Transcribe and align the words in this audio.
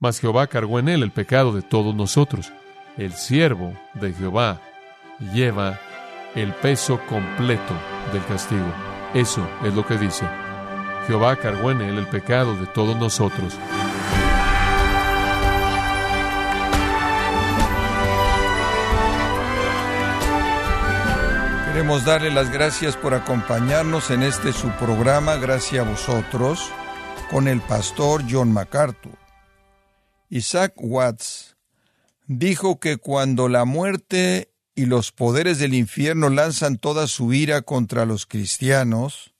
mas 0.00 0.18
Jehová 0.18 0.46
cargó 0.46 0.78
en 0.78 0.88
él 0.88 1.02
el 1.02 1.12
pecado 1.12 1.52
de 1.52 1.62
todos 1.62 1.94
nosotros. 1.94 2.50
El 2.96 3.12
siervo 3.12 3.74
de 3.94 4.12
Jehová 4.14 4.60
lleva 5.32 5.78
el 6.34 6.54
peso 6.54 6.98
completo 7.06 7.74
del 8.12 8.24
castigo. 8.24 8.72
Eso 9.12 9.46
es 9.62 9.74
lo 9.74 9.86
que 9.86 9.98
dice. 9.98 10.26
Jehová 11.06 11.36
cargó 11.36 11.70
en 11.70 11.82
él 11.82 11.98
el 11.98 12.06
pecado 12.06 12.56
de 12.56 12.66
todos 12.66 12.96
nosotros. 12.96 13.54
Queremos 21.66 22.04
darle 22.04 22.30
las 22.30 22.50
gracias 22.50 22.96
por 22.96 23.14
acompañarnos 23.14 24.10
en 24.10 24.22
este 24.22 24.52
su 24.52 24.70
programa, 24.72 25.36
gracias 25.36 25.86
a 25.86 25.90
vosotros, 25.90 26.70
con 27.30 27.48
el 27.48 27.60
pastor 27.60 28.22
John 28.28 28.52
MacArthur. 28.52 29.29
Isaac 30.32 30.74
Watts 30.76 31.56
dijo 32.28 32.78
que 32.78 32.98
cuando 32.98 33.48
la 33.48 33.64
muerte 33.64 34.52
y 34.76 34.86
los 34.86 35.10
poderes 35.10 35.58
del 35.58 35.74
infierno 35.74 36.30
lanzan 36.30 36.78
toda 36.78 37.08
su 37.08 37.32
ira 37.32 37.62
contra 37.62 38.06
los 38.06 38.26
cristianos, 38.26 39.34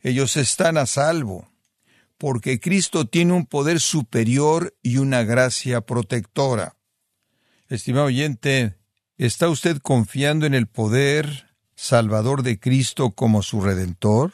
ellos 0.00 0.38
están 0.38 0.78
a 0.78 0.86
salvo, 0.86 1.52
porque 2.16 2.60
Cristo 2.60 3.06
tiene 3.06 3.34
un 3.34 3.44
poder 3.44 3.78
superior 3.78 4.74
y 4.82 4.96
una 4.96 5.22
gracia 5.22 5.82
protectora. 5.82 6.76
Estimado 7.68 8.06
oyente, 8.06 8.78
¿está 9.18 9.50
usted 9.50 9.78
confiando 9.82 10.46
en 10.46 10.54
el 10.54 10.66
poder 10.66 11.50
salvador 11.74 12.42
de 12.42 12.58
Cristo 12.58 13.10
como 13.10 13.42
su 13.42 13.60
redentor? 13.60 14.32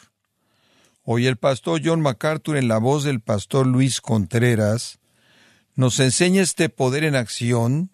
Hoy 1.03 1.27
el 1.27 1.39
pastor 1.39 1.81
John 1.85 2.03
MacArthur 2.03 2.57
en 2.57 2.69
la 2.69 2.79
voz 2.79 3.03
del 3.03 3.21
pastor 3.21 3.67
Luis 3.67 4.01
Contreras 4.01 5.01
nos 5.79 6.01
enseña 6.01 6.43
este 6.43 6.71
poder 6.71 7.05
en 7.05 7.15
acción 7.15 7.93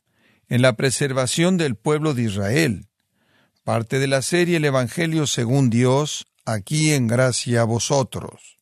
en 0.49 0.63
la 0.63 0.75
preservación 0.75 1.59
del 1.59 1.77
pueblo 1.77 2.15
de 2.15 2.23
Israel, 2.23 2.89
parte 3.63 3.99
de 3.99 4.07
la 4.07 4.23
serie 4.23 4.57
El 4.57 4.65
Evangelio 4.65 5.27
según 5.27 5.69
Dios, 5.69 6.27
aquí 6.47 6.93
en 6.93 7.09
gracia 7.09 7.61
a 7.61 7.65
vosotros. 7.65 8.57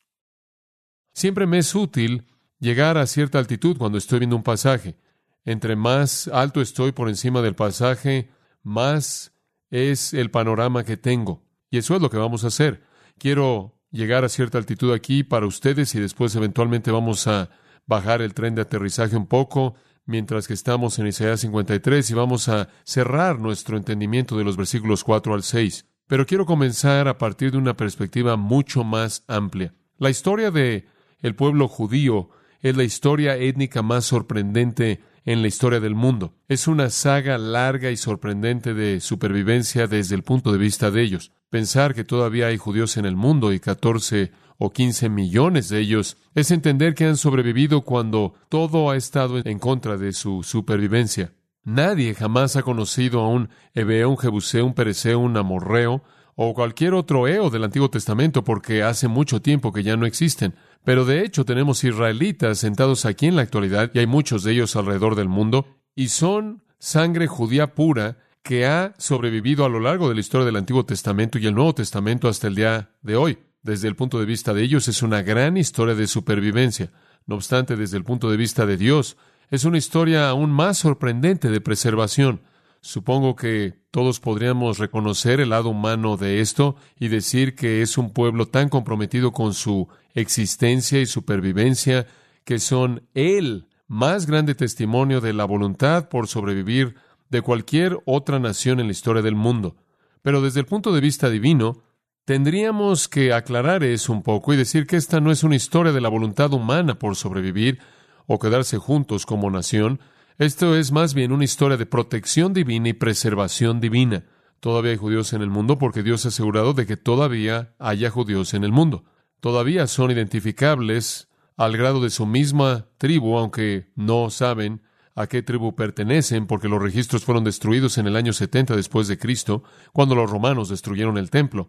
Siempre 1.14 1.46
me 1.46 1.58
es 1.58 1.72
útil 1.72 2.26
llegar 2.58 2.98
a 2.98 3.06
cierta 3.06 3.38
altitud 3.38 3.78
cuando 3.78 3.96
estoy 3.96 4.18
viendo 4.18 4.34
un 4.34 4.42
pasaje. 4.42 4.96
Entre 5.44 5.76
más 5.76 6.26
alto 6.26 6.60
estoy 6.60 6.90
por 6.90 7.08
encima 7.08 7.42
del 7.42 7.54
pasaje, 7.54 8.28
más 8.64 9.32
es 9.70 10.14
el 10.14 10.32
panorama 10.32 10.82
que 10.82 10.96
tengo. 10.96 11.44
Y 11.70 11.78
eso 11.78 11.94
es 11.94 12.02
lo 12.02 12.10
que 12.10 12.16
vamos 12.16 12.42
a 12.42 12.48
hacer. 12.48 12.82
Quiero 13.18 13.78
llegar 13.92 14.24
a 14.24 14.28
cierta 14.28 14.58
altitud 14.58 14.92
aquí 14.92 15.22
para 15.22 15.46
ustedes 15.46 15.94
y 15.94 16.00
después 16.00 16.34
eventualmente 16.34 16.90
vamos 16.90 17.28
a 17.28 17.50
bajar 17.86 18.22
el 18.22 18.34
tren 18.34 18.54
de 18.54 18.62
aterrizaje 18.62 19.16
un 19.16 19.26
poco 19.26 19.74
mientras 20.04 20.48
que 20.48 20.54
estamos 20.54 20.98
en 20.98 21.06
Isaías 21.06 21.40
53 21.40 22.10
y 22.10 22.14
vamos 22.14 22.48
a 22.48 22.68
cerrar 22.84 23.38
nuestro 23.38 23.76
entendimiento 23.76 24.36
de 24.36 24.44
los 24.44 24.56
versículos 24.56 25.04
4 25.04 25.34
al 25.34 25.42
6. 25.42 25.86
Pero 26.06 26.26
quiero 26.26 26.46
comenzar 26.46 27.08
a 27.08 27.18
partir 27.18 27.52
de 27.52 27.58
una 27.58 27.76
perspectiva 27.76 28.36
mucho 28.36 28.84
más 28.84 29.24
amplia. 29.28 29.74
La 29.98 30.10
historia 30.10 30.50
de 30.50 30.86
el 31.20 31.34
pueblo 31.34 31.68
judío 31.68 32.30
es 32.60 32.76
la 32.76 32.84
historia 32.84 33.36
étnica 33.36 33.82
más 33.82 34.04
sorprendente 34.04 35.00
en 35.24 35.42
la 35.42 35.48
historia 35.48 35.80
del 35.80 35.94
mundo. 35.94 36.34
Es 36.48 36.68
una 36.68 36.90
saga 36.90 37.38
larga 37.38 37.90
y 37.90 37.96
sorprendente 37.96 38.74
de 38.74 39.00
supervivencia 39.00 39.86
desde 39.86 40.14
el 40.14 40.22
punto 40.22 40.52
de 40.52 40.58
vista 40.58 40.90
de 40.90 41.02
ellos. 41.02 41.32
Pensar 41.50 41.94
que 41.94 42.04
todavía 42.04 42.46
hay 42.46 42.56
judíos 42.56 42.96
en 42.96 43.04
el 43.04 43.16
mundo 43.16 43.52
y 43.52 43.60
14 43.60 44.32
o 44.58 44.70
15 44.70 45.08
millones 45.08 45.68
de 45.68 45.80
ellos 45.80 46.16
es 46.34 46.50
entender 46.50 46.94
que 46.94 47.06
han 47.06 47.16
sobrevivido 47.16 47.82
cuando 47.82 48.34
todo 48.48 48.90
ha 48.90 48.96
estado 48.96 49.38
en 49.44 49.58
contra 49.58 49.96
de 49.96 50.12
su 50.12 50.42
supervivencia. 50.42 51.32
Nadie 51.64 52.14
jamás 52.14 52.56
ha 52.56 52.62
conocido 52.62 53.20
a 53.20 53.28
un 53.28 53.48
Ebeo, 53.74 54.10
un 54.10 54.18
Jebuseo, 54.18 54.66
un 54.66 54.74
Pereceo, 54.74 55.18
un 55.18 55.36
Amorreo 55.36 56.02
o 56.34 56.54
cualquier 56.54 56.94
otro 56.94 57.28
Eo 57.28 57.50
del 57.50 57.64
Antiguo 57.64 57.90
Testamento 57.90 58.44
porque 58.44 58.82
hace 58.82 59.08
mucho 59.08 59.42
tiempo 59.42 59.72
que 59.72 59.82
ya 59.82 59.96
no 59.96 60.06
existen. 60.06 60.54
Pero 60.84 61.04
de 61.04 61.24
hecho 61.24 61.44
tenemos 61.44 61.84
israelitas 61.84 62.58
sentados 62.58 63.04
aquí 63.04 63.26
en 63.26 63.36
la 63.36 63.42
actualidad 63.42 63.90
y 63.94 63.98
hay 63.98 64.06
muchos 64.06 64.42
de 64.42 64.52
ellos 64.52 64.74
alrededor 64.76 65.14
del 65.14 65.28
mundo 65.28 65.66
y 65.94 66.08
son 66.08 66.62
sangre 66.78 67.26
judía 67.26 67.74
pura 67.74 68.18
que 68.42 68.66
ha 68.66 68.94
sobrevivido 68.98 69.64
a 69.64 69.68
lo 69.68 69.78
largo 69.78 70.08
de 70.08 70.14
la 70.14 70.20
historia 70.20 70.46
del 70.46 70.56
Antiguo 70.56 70.84
Testamento 70.84 71.38
y 71.38 71.46
el 71.46 71.54
Nuevo 71.54 71.74
Testamento 71.74 72.28
hasta 72.28 72.48
el 72.48 72.56
día 72.56 72.90
de 73.02 73.16
hoy. 73.16 73.38
Desde 73.62 73.86
el 73.86 73.94
punto 73.94 74.18
de 74.18 74.26
vista 74.26 74.52
de 74.52 74.62
ellos 74.62 74.88
es 74.88 75.02
una 75.02 75.22
gran 75.22 75.56
historia 75.56 75.94
de 75.94 76.08
supervivencia. 76.08 76.90
No 77.26 77.36
obstante, 77.36 77.76
desde 77.76 77.96
el 77.96 78.04
punto 78.04 78.28
de 78.30 78.36
vista 78.36 78.66
de 78.66 78.76
Dios, 78.76 79.16
es 79.50 79.64
una 79.64 79.78
historia 79.78 80.28
aún 80.28 80.50
más 80.50 80.78
sorprendente 80.78 81.50
de 81.50 81.60
preservación. 81.60 82.40
Supongo 82.84 83.36
que 83.36 83.74
todos 83.92 84.18
podríamos 84.18 84.78
reconocer 84.78 85.40
el 85.40 85.50
lado 85.50 85.68
humano 85.68 86.16
de 86.16 86.40
esto 86.40 86.74
y 86.98 87.06
decir 87.06 87.54
que 87.54 87.80
es 87.80 87.96
un 87.96 88.12
pueblo 88.12 88.46
tan 88.46 88.68
comprometido 88.68 89.30
con 89.32 89.54
su 89.54 89.86
existencia 90.14 91.00
y 91.00 91.06
supervivencia 91.06 92.08
que 92.44 92.58
son 92.58 93.08
el 93.14 93.68
más 93.86 94.26
grande 94.26 94.56
testimonio 94.56 95.20
de 95.20 95.32
la 95.32 95.44
voluntad 95.44 96.08
por 96.08 96.26
sobrevivir 96.26 96.96
de 97.30 97.40
cualquier 97.40 98.00
otra 98.04 98.40
nación 98.40 98.80
en 98.80 98.86
la 98.86 98.92
historia 98.92 99.22
del 99.22 99.36
mundo. 99.36 99.76
Pero 100.20 100.42
desde 100.42 100.58
el 100.58 100.66
punto 100.66 100.92
de 100.92 101.00
vista 101.00 101.30
divino, 101.30 101.84
tendríamos 102.24 103.06
que 103.06 103.32
aclarar 103.32 103.84
eso 103.84 104.12
un 104.12 104.24
poco 104.24 104.52
y 104.52 104.56
decir 104.56 104.88
que 104.88 104.96
esta 104.96 105.20
no 105.20 105.30
es 105.30 105.44
una 105.44 105.54
historia 105.54 105.92
de 105.92 106.00
la 106.00 106.08
voluntad 106.08 106.52
humana 106.52 106.98
por 106.98 107.14
sobrevivir 107.14 107.78
o 108.26 108.40
quedarse 108.40 108.76
juntos 108.76 109.24
como 109.24 109.50
nación, 109.50 110.00
esto 110.38 110.76
es 110.76 110.92
más 110.92 111.14
bien 111.14 111.32
una 111.32 111.44
historia 111.44 111.76
de 111.76 111.86
protección 111.86 112.52
divina 112.52 112.88
y 112.88 112.92
preservación 112.94 113.80
divina. 113.80 114.24
Todavía 114.60 114.92
hay 114.92 114.96
judíos 114.96 115.32
en 115.32 115.42
el 115.42 115.50
mundo 115.50 115.78
porque 115.78 116.02
Dios 116.02 116.24
ha 116.24 116.28
asegurado 116.28 116.72
de 116.72 116.86
que 116.86 116.96
todavía 116.96 117.74
haya 117.78 118.10
judíos 118.10 118.54
en 118.54 118.64
el 118.64 118.72
mundo. 118.72 119.04
Todavía 119.40 119.86
son 119.86 120.10
identificables 120.10 121.28
al 121.56 121.76
grado 121.76 122.00
de 122.00 122.10
su 122.10 122.26
misma 122.26 122.86
tribu, 122.98 123.36
aunque 123.36 123.90
no 123.96 124.30
saben 124.30 124.82
a 125.14 125.26
qué 125.26 125.42
tribu 125.42 125.74
pertenecen, 125.74 126.46
porque 126.46 126.68
los 126.68 126.80
registros 126.80 127.24
fueron 127.24 127.44
destruidos 127.44 127.98
en 127.98 128.06
el 128.06 128.16
año 128.16 128.32
70 128.32 128.76
después 128.76 129.08
de 129.08 129.18
Cristo, 129.18 129.62
cuando 129.92 130.14
los 130.14 130.30
romanos 130.30 130.68
destruyeron 130.68 131.18
el 131.18 131.30
templo. 131.30 131.68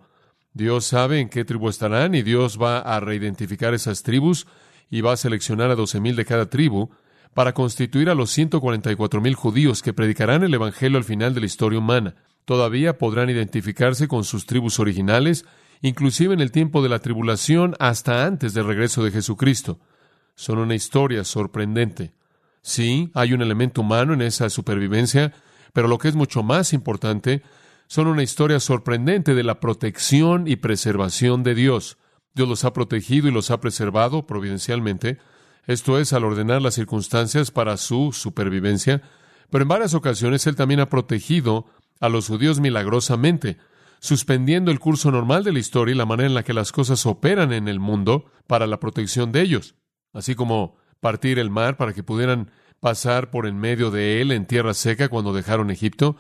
Dios 0.53 0.85
sabe 0.85 1.19
en 1.19 1.29
qué 1.29 1.45
tribu 1.45 1.67
estarán 1.69 2.15
y 2.15 2.21
Dios 2.21 2.59
va 2.61 2.79
a 2.79 2.99
reidentificar 2.99 3.73
esas 3.73 4.03
tribus 4.03 4.45
y 4.89 5.01
va 5.01 5.13
a 5.13 5.17
seleccionar 5.17 5.71
a 5.71 5.75
doce 5.75 5.99
mil 5.99 6.15
de 6.15 6.25
cada 6.25 6.49
tribu 6.49 6.91
para 7.33 7.53
constituir 7.53 8.09
a 8.09 8.15
los 8.15 8.29
144 8.31 9.21
mil 9.21 9.35
judíos 9.35 9.81
que 9.81 9.93
predicarán 9.93 10.43
el 10.43 10.53
Evangelio 10.53 10.97
al 10.97 11.03
final 11.03 11.33
de 11.33 11.41
la 11.41 11.45
historia 11.45 11.79
humana. 11.79 12.15
Todavía 12.45 12.97
podrán 12.97 13.29
identificarse 13.29 14.07
con 14.07 14.23
sus 14.23 14.45
tribus 14.45 14.79
originales, 14.79 15.45
inclusive 15.81 16.33
en 16.33 16.41
el 16.41 16.51
tiempo 16.51 16.83
de 16.83 16.89
la 16.89 16.99
tribulación 16.99 17.75
hasta 17.79 18.25
antes 18.25 18.53
del 18.53 18.65
regreso 18.65 19.03
de 19.03 19.11
Jesucristo. 19.11 19.79
Son 20.35 20.57
una 20.57 20.75
historia 20.75 21.23
sorprendente. 21.23 22.13
Sí, 22.61 23.11
hay 23.13 23.33
un 23.33 23.41
elemento 23.41 23.81
humano 23.81 24.13
en 24.13 24.21
esa 24.21 24.49
supervivencia, 24.49 25.33
pero 25.73 25.87
lo 25.87 25.97
que 25.97 26.07
es 26.07 26.15
mucho 26.15 26.43
más 26.43 26.73
importante, 26.73 27.41
son 27.87 28.07
una 28.07 28.23
historia 28.23 28.59
sorprendente 28.59 29.35
de 29.35 29.43
la 29.43 29.59
protección 29.59 30.47
y 30.47 30.55
preservación 30.55 31.43
de 31.43 31.55
Dios. 31.55 31.97
Dios 32.33 32.47
los 32.49 32.63
ha 32.63 32.73
protegido 32.73 33.27
y 33.27 33.31
los 33.31 33.51
ha 33.51 33.59
preservado 33.59 34.25
providencialmente, 34.25 35.19
esto 35.65 35.99
es, 35.99 36.13
al 36.13 36.25
ordenar 36.25 36.61
las 36.61 36.75
circunstancias 36.75 37.51
para 37.51 37.77
su 37.77 38.11
supervivencia, 38.11 39.01
pero 39.49 39.63
en 39.63 39.69
varias 39.69 39.93
ocasiones 39.93 40.45
Él 40.47 40.55
también 40.55 40.79
ha 40.79 40.89
protegido 40.89 41.67
a 41.99 42.09
los 42.09 42.27
judíos 42.27 42.59
milagrosamente, 42.59 43.57
suspendiendo 43.99 44.71
el 44.71 44.79
curso 44.79 45.11
normal 45.11 45.43
de 45.43 45.53
la 45.53 45.59
historia 45.59 45.93
y 45.93 45.97
la 45.97 46.05
manera 46.05 46.27
en 46.27 46.33
la 46.33 46.43
que 46.43 46.53
las 46.53 46.71
cosas 46.71 47.05
operan 47.05 47.53
en 47.53 47.67
el 47.67 47.79
mundo 47.79 48.25
para 48.47 48.67
la 48.67 48.79
protección 48.79 49.31
de 49.31 49.41
ellos, 49.41 49.75
así 50.11 50.35
como 50.35 50.75
partir 50.99 51.39
el 51.39 51.49
mar 51.49 51.77
para 51.77 51.93
que 51.93 52.03
pudieran 52.03 52.51
pasar 52.79 53.31
por 53.31 53.47
en 53.47 53.57
medio 53.57 53.91
de 53.91 54.19
él 54.21 54.31
en 54.31 54.45
tierra 54.45 54.73
seca 54.73 55.07
cuando 55.07 55.33
dejaron 55.33 55.71
Egipto. 55.71 56.17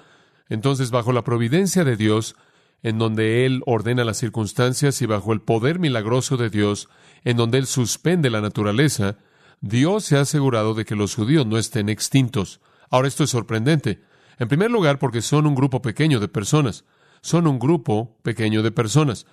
Entonces, 0.47 0.91
bajo 0.91 1.11
la 1.11 1.23
providencia 1.23 1.83
de 1.83 1.97
Dios, 1.97 2.35
en 2.83 2.97
donde 2.99 3.45
Él 3.45 3.63
ordena 3.65 4.03
las 4.03 4.17
circunstancias 4.17 5.01
y 5.01 5.05
bajo 5.05 5.33
el 5.33 5.41
poder 5.41 5.79
milagroso 5.79 6.37
de 6.37 6.49
Dios, 6.49 6.89
en 7.23 7.37
donde 7.37 7.57
Él 7.57 7.65
suspende 7.65 8.29
la 8.29 8.41
naturaleza, 8.41 9.17
Dios 9.65 10.03
se 10.03 10.17
ha 10.17 10.21
asegurado 10.21 10.73
de 10.73 10.83
que 10.83 10.93
los 10.93 11.15
judíos 11.15 11.45
no 11.47 11.57
estén 11.57 11.87
extintos. 11.87 12.59
Ahora 12.89 13.07
esto 13.07 13.23
es 13.23 13.29
sorprendente. 13.29 14.03
En 14.37 14.49
primer 14.49 14.69
lugar, 14.69 14.99
porque 14.99 15.21
son 15.21 15.47
un 15.47 15.55
grupo 15.55 15.81
pequeño 15.81 16.19
de 16.19 16.27
personas. 16.27 16.83
Son 17.21 17.47
un 17.47 17.59
grupo 17.59 18.17
pequeño 18.23 18.61
de 18.61 18.71
personas. 18.71 19.25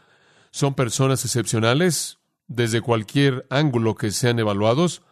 Son 0.53 0.75
personas 0.75 1.25
excepcionales 1.25 2.19
desde 2.47 2.81
cualquier 2.81 3.45
ángulo 3.51 3.97
que 3.97 4.13
sean 4.13 4.39
evaluados. 4.39 5.03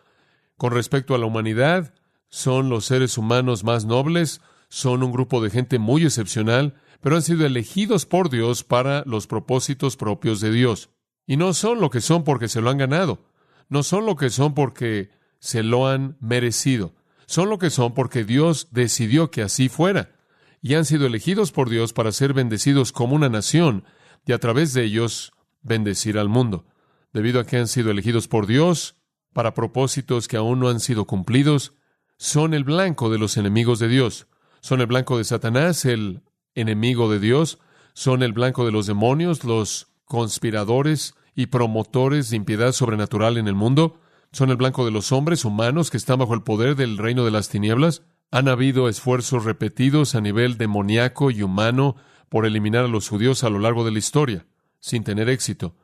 Con 0.57 0.73
respecto 0.73 1.17
a 1.17 1.19
la 1.19 1.27
humanidad, 1.27 1.95
son 2.29 2.69
los 2.69 2.85
seres 2.85 3.19
humanos 3.19 3.65
más 3.65 3.87
nobles, 3.87 4.41
son 4.69 5.03
un 5.03 5.11
grupo 5.11 5.43
de 5.43 5.51
gente 5.51 5.81
muy 5.81 6.05
excepcional, 6.05 6.81
pero 7.01 7.17
han 7.17 7.23
sido 7.23 7.45
elegidos 7.45 8.07
por 8.07 8.31
Dios 8.31 8.63
para 8.63 9.03
los 9.05 9.27
propósitos 9.27 9.97
propios 9.97 10.41
de 10.41 10.53
Dios. 10.53 10.91
Y 11.27 11.37
no 11.37 11.55
son 11.55 11.81
lo 11.81 11.91
que 11.91 12.01
son 12.01 12.23
porque 12.23 12.47
se 12.47 12.61
lo 12.61 12.71
han 12.71 12.79
ganado. 12.79 13.25
No 13.69 13.83
son 13.83 14.07
lo 14.07 14.17
que 14.17 14.31
son 14.31 14.55
porque 14.55 15.11
se 15.41 15.63
lo 15.63 15.89
han 15.89 16.17
merecido. 16.21 16.95
Son 17.27 17.51
lo 17.51 17.59
que 17.59 17.71
son 17.71 17.95
porque 17.95 18.25
Dios 18.25 18.69
decidió 18.71 19.31
que 19.31 19.43
así 19.43 19.69
fuera. 19.69 20.17
Y 20.63 20.75
han 20.75 20.85
sido 20.85 21.07
elegidos 21.07 21.53
por 21.53 21.69
Dios 21.69 21.93
para 21.93 22.13
ser 22.13 22.33
bendecidos 22.33 22.93
como 22.93 23.15
una 23.15 23.29
nación 23.29 23.85
y 24.27 24.33
a 24.33 24.39
través 24.39 24.73
de 24.73 24.85
ellos 24.85 25.33
bendecir 25.63 26.19
al 26.19 26.29
mundo. 26.29 26.67
Debido 27.13 27.41
a 27.41 27.45
que 27.45 27.59
han 27.59 27.69
sido 27.69 27.91
elegidos 27.91 28.29
por 28.29 28.47
Dios 28.47 28.97
para 29.33 29.55
propósitos 29.55 30.27
que 30.27 30.37
aún 30.37 30.61
no 30.61 30.69
han 30.69 30.81
sido 30.81 31.05
cumplidos, 31.05 31.75
son 32.17 32.55
el 32.55 32.65
blanco 32.65 33.11
de 33.11 33.19
los 33.19 33.37
enemigos 33.37 33.79
de 33.79 33.89
Dios. 33.89 34.27
Son 34.61 34.81
el 34.81 34.87
blanco 34.87 35.19
de 35.19 35.25
Satanás, 35.25 35.85
el 35.85 36.23
enemigo 36.55 37.11
de 37.11 37.21
Dios. 37.21 37.59
Son 37.93 38.23
el 38.23 38.33
blanco 38.33 38.65
de 38.65 38.73
los 38.73 38.87
demonios, 38.87 39.45
los 39.45 39.89
conspiradores 40.05 41.15
y 41.39 41.47
promotores 41.47 42.31
de 42.31 42.37
impiedad 42.37 42.73
sobrenatural 42.73 43.37
en 43.37 43.47
el 43.47 43.55
mundo 43.55 44.01
son 44.33 44.51
el 44.51 44.57
blanco 44.57 44.85
de 44.85 44.91
los 44.91 45.13
hombres 45.13 45.45
humanos 45.45 45.89
que 45.89 45.97
están 45.97 46.19
bajo 46.19 46.35
el 46.35 46.43
poder 46.43 46.75
del 46.75 46.99
reino 46.99 47.25
de 47.25 47.31
las 47.31 47.49
tinieblas. 47.49 48.03
Han 48.33 48.49
habido 48.49 48.89
esfuerzos 48.89 49.45
repetidos 49.45 50.17
a 50.17 50.21
nivel 50.21 50.59
demoníaco 50.59 51.31
y 51.31 51.43
humano 51.43 51.95
por 52.29 52.45
eliminar 52.45 52.87
a 52.87 52.89
los 52.89 53.09
judíos 53.09 53.45
a 53.45 53.51
lo 53.51 53.61
largo 53.61 53.85
de 53.85 53.93
la 53.93 54.01
historia, 54.01 54.47
sin 54.81 55.05
tener 55.05 55.29
éxito. 55.29 55.77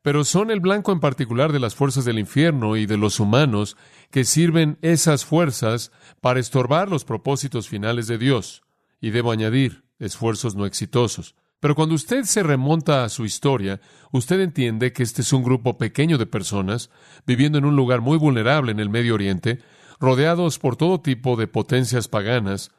Pero 0.00 0.24
son 0.24 0.50
el 0.50 0.60
blanco 0.60 0.90
en 0.90 1.00
particular 1.00 1.52
de 1.52 1.60
las 1.60 1.74
fuerzas 1.74 2.06
del 2.06 2.18
infierno 2.18 2.78
y 2.78 2.86
de 2.86 2.96
los 2.96 3.20
humanos 3.20 3.76
que 4.10 4.24
sirven 4.24 4.78
esas 4.80 5.26
fuerzas 5.26 5.92
para 6.22 6.40
estorbar 6.40 6.88
los 6.88 7.04
propósitos 7.04 7.68
finales 7.68 8.06
de 8.06 8.16
Dios. 8.16 8.62
Y 9.02 9.10
debo 9.10 9.32
añadir, 9.32 9.84
esfuerzos 9.98 10.54
no 10.54 10.64
exitosos. 10.64 11.34
Pero 11.60 11.74
cuando 11.74 11.96
usted 11.96 12.24
se 12.24 12.42
remonta 12.42 13.02
a 13.02 13.08
su 13.08 13.24
historia, 13.24 13.80
usted 14.12 14.40
entiende 14.40 14.92
que 14.92 15.02
este 15.02 15.22
es 15.22 15.32
un 15.32 15.42
grupo 15.42 15.76
pequeño 15.76 16.16
de 16.16 16.26
personas 16.26 16.90
viviendo 17.26 17.58
en 17.58 17.64
un 17.64 17.74
lugar 17.74 18.00
muy 18.00 18.16
vulnerable 18.16 18.70
en 18.70 18.78
el 18.78 18.90
Medio 18.90 19.14
Oriente, 19.14 19.58
rodeados 19.98 20.60
por 20.60 20.76
todo 20.76 21.00
tipo 21.00 21.36
de 21.36 21.48
potencias 21.48 22.06
paganas, 22.06 22.70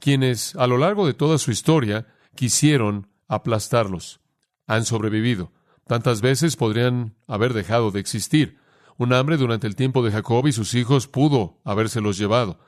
quienes 0.00 0.56
a 0.56 0.66
lo 0.66 0.78
largo 0.78 1.06
de 1.06 1.14
toda 1.14 1.38
su 1.38 1.52
historia 1.52 2.08
quisieron 2.34 3.06
aplastarlos. 3.28 4.20
Han 4.66 4.84
sobrevivido. 4.84 5.52
Tantas 5.86 6.20
veces 6.20 6.56
podrían 6.56 7.14
haber 7.28 7.52
dejado 7.52 7.92
de 7.92 8.00
existir. 8.00 8.58
Un 8.96 9.12
hambre 9.12 9.36
durante 9.36 9.66
el 9.66 9.76
tiempo 9.76 10.02
de 10.02 10.10
Jacob 10.10 10.46
y 10.48 10.52
sus 10.52 10.74
hijos 10.74 11.06
pudo 11.06 11.60
habérselos 11.64 12.18
llevado. 12.18 12.58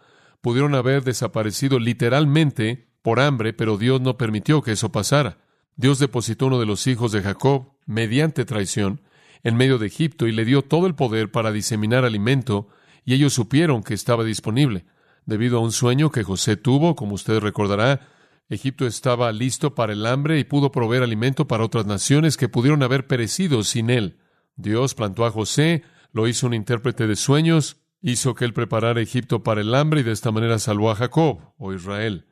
Pudieron 0.43 0.77
haber 0.77 1.03
desaparecido 1.03 1.81
literalmente 1.81 2.89
por 3.03 3.19
hambre, 3.19 3.53
pero 3.53 3.79
Dios 3.79 4.01
no 4.01 4.17
permitió 4.17 4.63
que 4.63 4.73
eso 4.73 4.93
pasara. 4.93 5.39
Dios 5.77 5.99
depositó 5.99 6.47
uno 6.47 6.59
de 6.59 6.67
los 6.67 6.87
hijos 6.87 7.13
de 7.13 7.23
Jacob, 7.23 7.73
mediante 7.85 8.45
traición, 8.45 9.03
en 9.43 9.57
medio 9.57 9.79
de 9.79 9.87
Egipto 9.87 10.27
y 10.27 10.33
le 10.33 10.45
dio 10.45 10.63
todo 10.63 10.87
el 10.87 10.95
poder 10.95 11.31
para 11.31 11.53
diseminar 11.53 12.05
alimento, 12.05 12.69
y 13.05 13.15
ellos 13.15 13.35
supieron 13.35 13.83
que 13.83 13.95
estaba 13.95 14.25
disponible. 14.25 14.87
Debido 15.27 15.59
a 15.59 15.61
un 15.61 15.73
sueño 15.73 16.11
que 16.11 16.25
José 16.25 16.57
tuvo, 16.57 16.97
como 16.97 17.15
usted 17.15 17.39
recordará, 17.41 18.09
Egipto 18.49 18.87
estaba 18.87 19.31
listo 19.33 19.75
para 19.75 19.93
el 19.93 20.07
hambre 20.07 20.39
y 20.39 20.45
pudo 20.45 20.73
proveer 20.73 21.03
alimento 21.03 21.47
para 21.47 21.65
otras 21.65 21.85
naciones 21.85 22.37
que 22.37 22.49
pudieron 22.49 22.83
haber 22.83 23.07
perecido 23.07 23.63
sin 23.65 23.91
él. 23.91 24.19
Dios 24.57 24.95
plantó 24.95 25.27
a 25.27 25.31
José, 25.31 25.83
lo 26.13 26.29
hizo 26.29 26.47
un 26.47 26.55
intérprete 26.55 27.07
de 27.07 27.17
sueños, 27.17 27.77
hizo 28.01 28.35
que 28.35 28.45
él 28.45 28.53
preparara 28.53 29.01
Egipto 29.01 29.43
para 29.43 29.61
el 29.61 29.75
hambre 29.75 30.01
y 30.01 30.05
de 30.05 30.13
esta 30.13 30.31
manera 30.31 30.59
salvó 30.59 30.91
a 30.91 30.95
Jacob 30.97 31.41
o 31.59 31.75
Israel. 31.75 32.27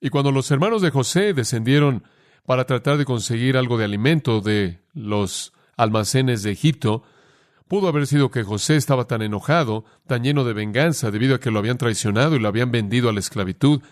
Y 0.00 0.10
cuando 0.10 0.32
los 0.32 0.50
hermanos 0.50 0.82
de 0.82 0.90
José 0.90 1.32
descendieron 1.32 2.04
para 2.48 2.64
tratar 2.64 2.96
de 2.96 3.04
conseguir 3.04 3.58
algo 3.58 3.76
de 3.76 3.84
alimento 3.84 4.40
de 4.40 4.80
los 4.94 5.52
almacenes 5.76 6.42
de 6.42 6.50
Egipto, 6.50 7.02
pudo 7.68 7.88
haber 7.88 8.06
sido 8.06 8.30
que 8.30 8.42
José 8.42 8.76
estaba 8.76 9.06
tan 9.06 9.20
enojado, 9.20 9.84
tan 10.06 10.24
lleno 10.24 10.44
de 10.44 10.54
venganza 10.54 11.10
debido 11.10 11.34
a 11.34 11.40
que 11.40 11.50
lo 11.50 11.58
habían 11.58 11.76
traicionado 11.76 12.36
y 12.36 12.38
lo 12.38 12.48
habían 12.48 12.70
vendido 12.70 13.10
a 13.10 13.12
la 13.12 13.20
esclavitud, 13.20 13.82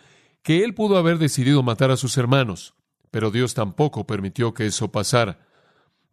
que 0.42 0.64
él 0.64 0.72
pudo 0.72 0.96
haber 0.96 1.18
decidido 1.18 1.62
matar 1.62 1.90
a 1.90 1.98
sus 1.98 2.16
hermanos. 2.16 2.72
Pero 3.10 3.30
Dios 3.30 3.52
tampoco 3.52 4.06
permitió 4.06 4.54
que 4.54 4.64
eso 4.64 4.90
pasara. 4.90 5.38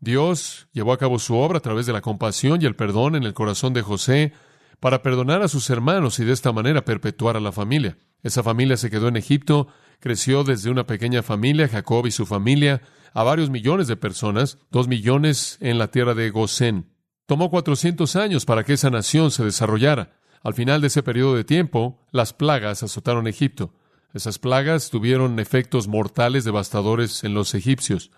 Dios 0.02 0.68
llevó 0.74 0.92
a 0.92 0.98
cabo 0.98 1.20
su 1.20 1.38
obra 1.38 1.60
a 1.60 1.62
través 1.62 1.86
de 1.86 1.94
la 1.94 2.02
compasión 2.02 2.62
y 2.62 2.66
el 2.66 2.76
perdón 2.76 3.16
en 3.16 3.24
el 3.24 3.34
corazón 3.34 3.72
de 3.72 3.84
José 3.84 4.34
para 4.82 5.02
perdonar 5.02 5.44
a 5.44 5.48
sus 5.48 5.70
hermanos 5.70 6.20
y 6.20 6.26
de 6.26 6.34
esta 6.34 6.52
manera 6.52 6.84
perpetuar 6.84 7.38
a 7.38 7.40
la 7.40 7.54
familia. 7.54 7.98
Esa 8.22 8.44
familia 8.44 8.76
se 8.76 8.90
quedó 8.90 9.08
en 9.08 9.16
Egipto 9.16 9.70
creció 10.04 10.44
desde 10.44 10.70
una 10.70 10.86
pequeña 10.86 11.24
familia, 11.24 11.70
Jacob 11.70 12.06
y 12.06 12.12
su 12.12 12.26
familia, 12.26 12.82
a 13.14 13.24
varios 13.24 13.50
millones 13.50 13.88
de 13.88 13.96
personas, 13.96 14.58
dos 14.70 14.90
millones 14.90 15.58
en 15.62 15.78
la 15.78 15.92
tierra 15.92 16.14
de 16.14 16.30
Gosén. 16.30 16.90
Tomó 17.26 17.50
cuatrocientos 17.50 18.18
años 18.18 18.44
para 18.44 18.66
que 18.66 18.74
esa 18.74 18.90
nación 18.90 19.32
se 19.32 19.46
desarrollara. 19.46 20.20
Al 20.42 20.56
final 20.56 20.82
de 20.82 20.88
ese 20.88 21.04
periodo 21.04 21.38
de 21.38 21.46
tiempo, 21.46 22.02
las 22.12 22.34
plagas 22.34 22.84
azotaron 22.84 23.28
Egipto. 23.28 23.74
Esas 24.14 24.40
plagas 24.40 24.90
tuvieron 24.90 25.40
efectos 25.40 25.88
mortales 25.88 26.44
devastadores 26.44 27.24
en 27.24 27.34
los 27.34 27.56
egipcios. 27.56 28.12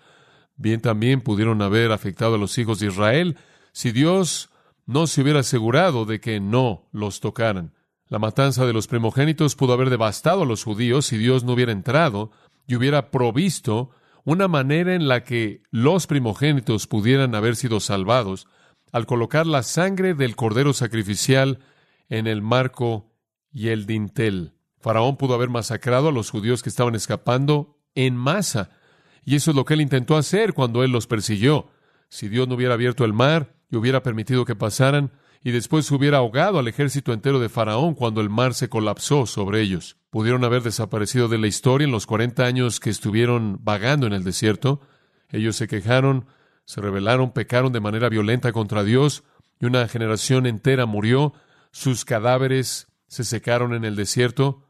Bien 0.56 0.80
también 0.80 1.20
pudieron 1.20 1.62
haber 1.62 1.92
afectado 1.92 2.34
a 2.34 2.38
los 2.38 2.58
hijos 2.58 2.80
de 2.80 2.88
Israel 2.88 3.36
si 3.70 3.92
Dios 3.92 4.50
no 4.86 5.06
se 5.06 5.22
hubiera 5.22 5.38
asegurado 5.38 6.04
de 6.04 6.18
que 6.18 6.40
no 6.40 6.88
los 6.90 7.20
tocaran. 7.20 7.75
La 8.08 8.18
matanza 8.18 8.66
de 8.66 8.72
los 8.72 8.86
primogénitos 8.86 9.56
pudo 9.56 9.72
haber 9.72 9.90
devastado 9.90 10.42
a 10.42 10.46
los 10.46 10.62
judíos 10.62 11.06
si 11.06 11.18
Dios 11.18 11.42
no 11.42 11.54
hubiera 11.54 11.72
entrado 11.72 12.30
y 12.66 12.76
hubiera 12.76 13.10
provisto 13.10 13.90
una 14.24 14.48
manera 14.48 14.94
en 14.94 15.08
la 15.08 15.24
que 15.24 15.62
los 15.70 16.06
primogénitos 16.06 16.86
pudieran 16.86 17.34
haber 17.34 17.56
sido 17.56 17.80
salvados 17.80 18.46
al 18.92 19.06
colocar 19.06 19.46
la 19.46 19.62
sangre 19.62 20.14
del 20.14 20.36
cordero 20.36 20.72
sacrificial 20.72 21.58
en 22.08 22.26
el 22.26 22.42
marco 22.42 23.12
y 23.52 23.68
el 23.68 23.86
dintel. 23.86 24.54
Faraón 24.78 25.16
pudo 25.16 25.34
haber 25.34 25.48
masacrado 25.48 26.08
a 26.08 26.12
los 26.12 26.30
judíos 26.30 26.62
que 26.62 26.68
estaban 26.68 26.94
escapando 26.94 27.78
en 27.94 28.16
masa, 28.16 28.70
y 29.24 29.34
eso 29.34 29.50
es 29.50 29.56
lo 29.56 29.64
que 29.64 29.74
él 29.74 29.80
intentó 29.80 30.16
hacer 30.16 30.54
cuando 30.54 30.84
él 30.84 30.92
los 30.92 31.08
persiguió. 31.08 31.68
Si 32.08 32.28
Dios 32.28 32.46
no 32.46 32.54
hubiera 32.54 32.74
abierto 32.74 33.04
el 33.04 33.12
mar 33.12 33.56
y 33.68 33.76
hubiera 33.76 34.02
permitido 34.02 34.44
que 34.44 34.54
pasaran, 34.54 35.10
y 35.42 35.50
después 35.50 35.90
hubiera 35.90 36.18
ahogado 36.18 36.58
al 36.58 36.68
ejército 36.68 37.12
entero 37.12 37.38
de 37.40 37.48
Faraón 37.48 37.94
cuando 37.94 38.20
el 38.20 38.30
mar 38.30 38.54
se 38.54 38.68
colapsó 38.68 39.26
sobre 39.26 39.60
ellos. 39.60 39.96
Pudieron 40.10 40.44
haber 40.44 40.62
desaparecido 40.62 41.28
de 41.28 41.38
la 41.38 41.46
historia 41.46 41.84
en 41.84 41.92
los 41.92 42.06
cuarenta 42.06 42.46
años 42.46 42.80
que 42.80 42.90
estuvieron 42.90 43.58
vagando 43.62 44.06
en 44.06 44.12
el 44.12 44.24
desierto. 44.24 44.80
Ellos 45.30 45.56
se 45.56 45.68
quejaron, 45.68 46.26
se 46.64 46.80
rebelaron, 46.80 47.32
pecaron 47.32 47.72
de 47.72 47.80
manera 47.80 48.08
violenta 48.08 48.52
contra 48.52 48.82
Dios, 48.82 49.24
y 49.60 49.66
una 49.66 49.86
generación 49.88 50.46
entera 50.46 50.86
murió. 50.86 51.32
Sus 51.70 52.04
cadáveres 52.04 52.88
se 53.08 53.24
secaron 53.24 53.74
en 53.74 53.84
el 53.84 53.96
desierto. 53.96 54.64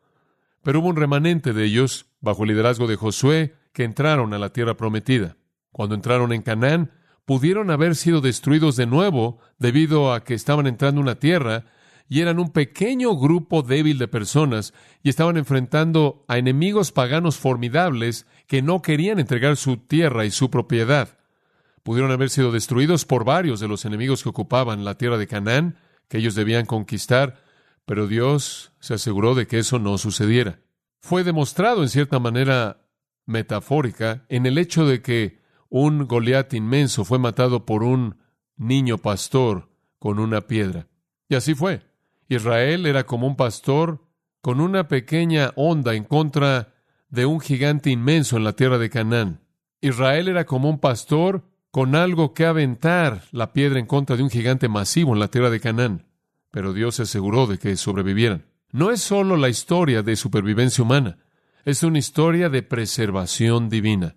Pero 0.62 0.81
hubo 0.81 0.88
un 0.88 0.97
remanente 0.97 1.52
de 1.52 1.64
ellos, 1.64 2.07
bajo 2.21 2.43
el 2.43 2.50
liderazgo 2.50 2.87
de 2.87 2.97
Josué, 2.97 3.55
que 3.73 3.85
entraron 3.85 4.35
a 4.35 4.38
la 4.38 4.52
tierra 4.52 4.76
prometida. 4.76 5.37
Cuando 5.71 5.95
entraron 5.95 6.33
en 6.33 6.43
Canaán, 6.43 6.91
pudieron 7.26 7.71
haber 7.71 7.97
sido 7.97 8.23
destruidos 8.23 8.76
de 8.76 8.87
nuevo 8.87 9.38
debido 9.59 10.14
a 10.14 10.25
que 10.25 10.33
estaban 10.33 10.66
entrando 10.66 11.00
una 11.00 11.16
tierra 11.16 11.66
y 12.09 12.21
eran 12.21 12.38
un 12.38 12.52
pequeño 12.52 13.16
grupo 13.16 13.62
débil 13.62 13.99
de 13.99 14.06
personas 14.06 14.73
y 15.02 15.09
estaban 15.11 15.37
enfrentando 15.37 16.25
a 16.28 16.38
enemigos 16.38 16.92
paganos 16.92 17.37
formidables 17.37 18.26
que 18.47 18.62
no 18.62 18.80
querían 18.80 19.18
entregar 19.18 19.56
su 19.56 19.76
tierra 19.76 20.25
y 20.25 20.30
su 20.30 20.50
propiedad. 20.50 21.18
Pudieron 21.83 22.12
haber 22.12 22.30
sido 22.30 22.52
destruidos 22.52 23.04
por 23.04 23.25
varios 23.25 23.59
de 23.59 23.68
los 23.68 23.85
enemigos 23.85 24.23
que 24.23 24.28
ocupaban 24.28 24.85
la 24.85 24.97
tierra 24.97 25.18
de 25.18 25.26
Canaán, 25.26 25.78
que 26.09 26.18
ellos 26.18 26.37
debían 26.37 26.64
conquistar, 26.64 27.42
pero 27.85 28.06
Dios 28.06 28.73
se 28.78 28.95
aseguró 28.95 29.35
de 29.35 29.49
que 29.49 29.59
eso 29.59 29.80
no 29.80 29.99
sucediera. 29.99 30.61
Fue 31.00 31.25
demostrado 31.25 31.83
en 31.83 31.88
cierta 31.88 32.21
manera 32.21 32.87
metafórica 33.26 34.25
en 34.28 34.47
el 34.47 34.59
hecho 34.59 34.87
de 34.87 35.02
que 35.02 35.46
un 35.69 36.07
Goliat 36.07 36.55
inmenso 36.55 37.05
fue 37.05 37.19
matado 37.19 37.67
por 37.67 37.83
un 37.83 38.17
niño 38.57 38.99
pastor 38.99 39.69
con 39.99 40.19
una 40.19 40.43
piedra. 40.43 40.89
Y 41.29 41.35
así 41.35 41.55
fue. 41.55 41.83
Israel 42.29 42.87
era 42.87 43.05
como 43.05 43.27
un 43.27 43.37
pastor 43.37 44.05
con 44.41 44.61
una 44.61 44.89
pequeña 44.89 45.53
onda 45.57 45.95
en 45.95 46.05
contra 46.05 46.75
de 47.09 47.27
un 47.27 47.41
gigante 47.41 47.91
inmenso 47.91 48.37
en 48.37 48.45
la 48.45 48.55
tierra 48.55 48.79
de 48.79 48.91
Canaán. 48.91 49.41
Israel 49.81 50.29
era 50.29 50.45
como 50.45 50.69
un 50.69 50.79
pastor 50.79 51.45
con 51.71 51.95
algo 51.95 52.33
que 52.33 52.47
aventar 52.47 53.23
la 53.33 53.53
piedra 53.53 53.79
en 53.79 53.87
contra 53.87 54.17
de 54.17 54.23
un 54.23 54.31
gigante 54.31 54.69
masivo 54.69 55.13
en 55.13 55.21
la 55.21 55.29
tierra 55.29 55.51
de 55.51 55.61
Canaán. 55.61 56.07
Pero 56.51 56.73
Dios 56.73 56.97
se 56.97 57.03
aseguró 57.03 57.47
de 57.47 57.59
que 57.59 57.77
sobrevivieran. 57.77 58.47
No 58.73 58.91
es 58.91 59.01
solo 59.01 59.37
la 59.37 59.49
historia 59.49 60.03
de 60.03 60.17
supervivencia 60.17 60.83
humana, 60.83 61.19
es 61.65 61.83
una 61.83 61.99
historia 61.99 62.49
de 62.49 62.63
preservación 62.63 63.69
divina. 63.69 64.17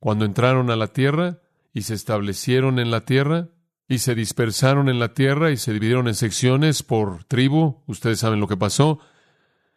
Cuando 0.00 0.24
entraron 0.24 0.70
a 0.70 0.76
la 0.76 0.88
tierra 0.88 1.40
y 1.74 1.82
se 1.82 1.94
establecieron 1.94 2.78
en 2.78 2.90
la 2.90 3.04
tierra 3.04 3.48
y 3.86 3.98
se 3.98 4.14
dispersaron 4.14 4.88
en 4.88 4.98
la 4.98 5.12
tierra 5.12 5.50
y 5.50 5.58
se 5.58 5.74
dividieron 5.74 6.08
en 6.08 6.14
secciones 6.14 6.82
por 6.82 7.24
tribu, 7.24 7.82
ustedes 7.86 8.20
saben 8.20 8.40
lo 8.40 8.48
que 8.48 8.56
pasó, 8.56 8.98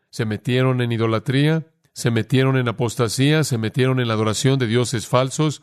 se 0.09 0.25
metieron 0.25 0.81
en 0.81 0.93
idolatría, 0.93 1.67
se 1.91 2.09
metieron 2.09 2.57
en 2.57 2.69
apostasía, 2.69 3.43
se 3.43 3.57
metieron 3.57 3.99
en 3.99 4.07
la 4.07 4.13
adoración 4.13 4.59
de 4.59 4.67
dioses 4.67 5.07
falsos 5.07 5.61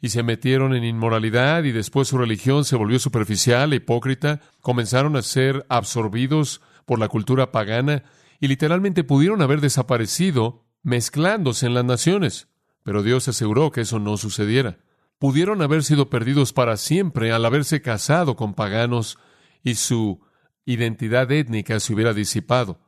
y 0.00 0.10
se 0.10 0.22
metieron 0.22 0.74
en 0.74 0.84
inmoralidad 0.84 1.64
y 1.64 1.72
después 1.72 2.08
su 2.08 2.18
religión 2.18 2.64
se 2.64 2.76
volvió 2.76 2.98
superficial 2.98 3.72
e 3.72 3.76
hipócrita, 3.76 4.40
comenzaron 4.60 5.16
a 5.16 5.22
ser 5.22 5.64
absorbidos 5.68 6.60
por 6.84 6.98
la 6.98 7.08
cultura 7.08 7.52
pagana 7.52 8.04
y 8.38 8.48
literalmente 8.48 9.02
pudieron 9.02 9.40
haber 9.40 9.60
desaparecido 9.60 10.66
mezclándose 10.82 11.66
en 11.66 11.74
las 11.74 11.84
naciones. 11.84 12.48
Pero 12.88 13.02
Dios 13.02 13.28
aseguró 13.28 13.70
que 13.70 13.82
eso 13.82 13.98
no 13.98 14.16
sucediera. 14.16 14.78
Pudieron 15.18 15.60
haber 15.60 15.84
sido 15.84 16.08
perdidos 16.08 16.54
para 16.54 16.78
siempre 16.78 17.32
al 17.32 17.44
haberse 17.44 17.82
casado 17.82 18.34
con 18.34 18.54
paganos 18.54 19.18
y 19.62 19.74
su 19.74 20.22
identidad 20.64 21.30
étnica 21.30 21.80
se 21.80 21.92
hubiera 21.92 22.14
disipado. 22.14 22.80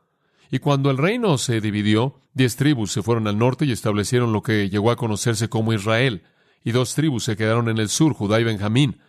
Y 0.51 0.61
cuando 0.61 0.91
el 0.91 0.97
reino 0.97 1.37
se 1.37 1.61
dividió, 1.61 2.23
diez 2.33 2.57
tribus 2.57 2.93
se 2.93 3.03
fueron 3.03 3.29
al 3.29 3.37
norte 3.37 3.67
y 3.67 3.73
establecieron 3.73 4.33
lo 4.33 4.43
que 4.43 4.71
llegó 4.71 4.91
a 4.91 4.97
conocerse 4.97 5.51
como 5.51 5.75
Israel, 5.75 6.23
y 6.65 6.73
dos 6.73 6.95
tribus 6.95 7.25
se 7.25 7.37
quedaron 7.37 7.69
en 7.69 7.77
el 7.77 7.91
sur, 7.91 8.15
Judá 8.15 8.41
y 8.41 8.45
Benjamín, 8.45 9.03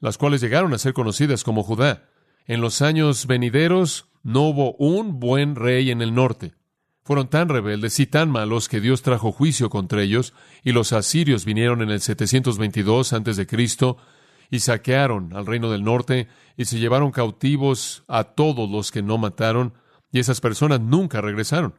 las 0.00 0.18
cuales 0.18 0.40
llegaron 0.40 0.74
a 0.74 0.78
ser 0.78 0.92
conocidas 0.92 1.44
como 1.44 1.62
Judá. 1.62 2.08
En 2.48 2.60
los 2.60 2.82
años 2.82 3.28
venideros 3.28 4.08
no 4.24 4.48
hubo 4.48 4.74
un 4.78 5.20
buen 5.20 5.54
rey 5.54 5.92
en 5.92 6.02
el 6.02 6.14
norte. 6.14 6.54
Fueron 7.06 7.28
tan 7.28 7.48
rebeldes 7.48 8.00
y 8.00 8.06
tan 8.08 8.30
malos 8.30 8.68
que 8.68 8.80
Dios 8.80 9.02
trajo 9.02 9.30
juicio 9.30 9.70
contra 9.70 10.02
ellos, 10.02 10.34
y 10.64 10.72
los 10.72 10.92
asirios 10.92 11.44
vinieron 11.44 11.80
en 11.80 11.90
el 11.90 12.00
722 12.00 13.12
antes 13.12 13.36
de 13.36 13.46
Cristo 13.46 13.96
y 14.50 14.58
saquearon 14.58 15.32
al 15.32 15.46
reino 15.46 15.70
del 15.70 15.84
norte 15.84 16.26
y 16.56 16.64
se 16.64 16.80
llevaron 16.80 17.12
cautivos 17.12 18.02
a 18.08 18.24
todos 18.24 18.68
los 18.68 18.90
que 18.90 19.02
no 19.02 19.18
mataron, 19.18 19.74
y 20.10 20.18
esas 20.18 20.40
personas 20.40 20.80
nunca 20.80 21.20
regresaron. 21.20 21.76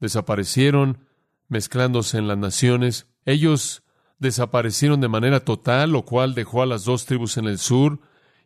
Desaparecieron 0.00 1.04
mezclándose 1.48 2.16
en 2.16 2.26
las 2.26 2.38
naciones. 2.38 3.06
Ellos 3.26 3.82
desaparecieron 4.18 5.02
de 5.02 5.08
manera 5.08 5.40
total, 5.40 5.90
lo 5.90 6.06
cual 6.06 6.34
dejó 6.34 6.62
a 6.62 6.66
las 6.66 6.86
dos 6.86 7.04
tribus 7.04 7.36
en 7.36 7.44
el 7.44 7.58
sur 7.58 8.00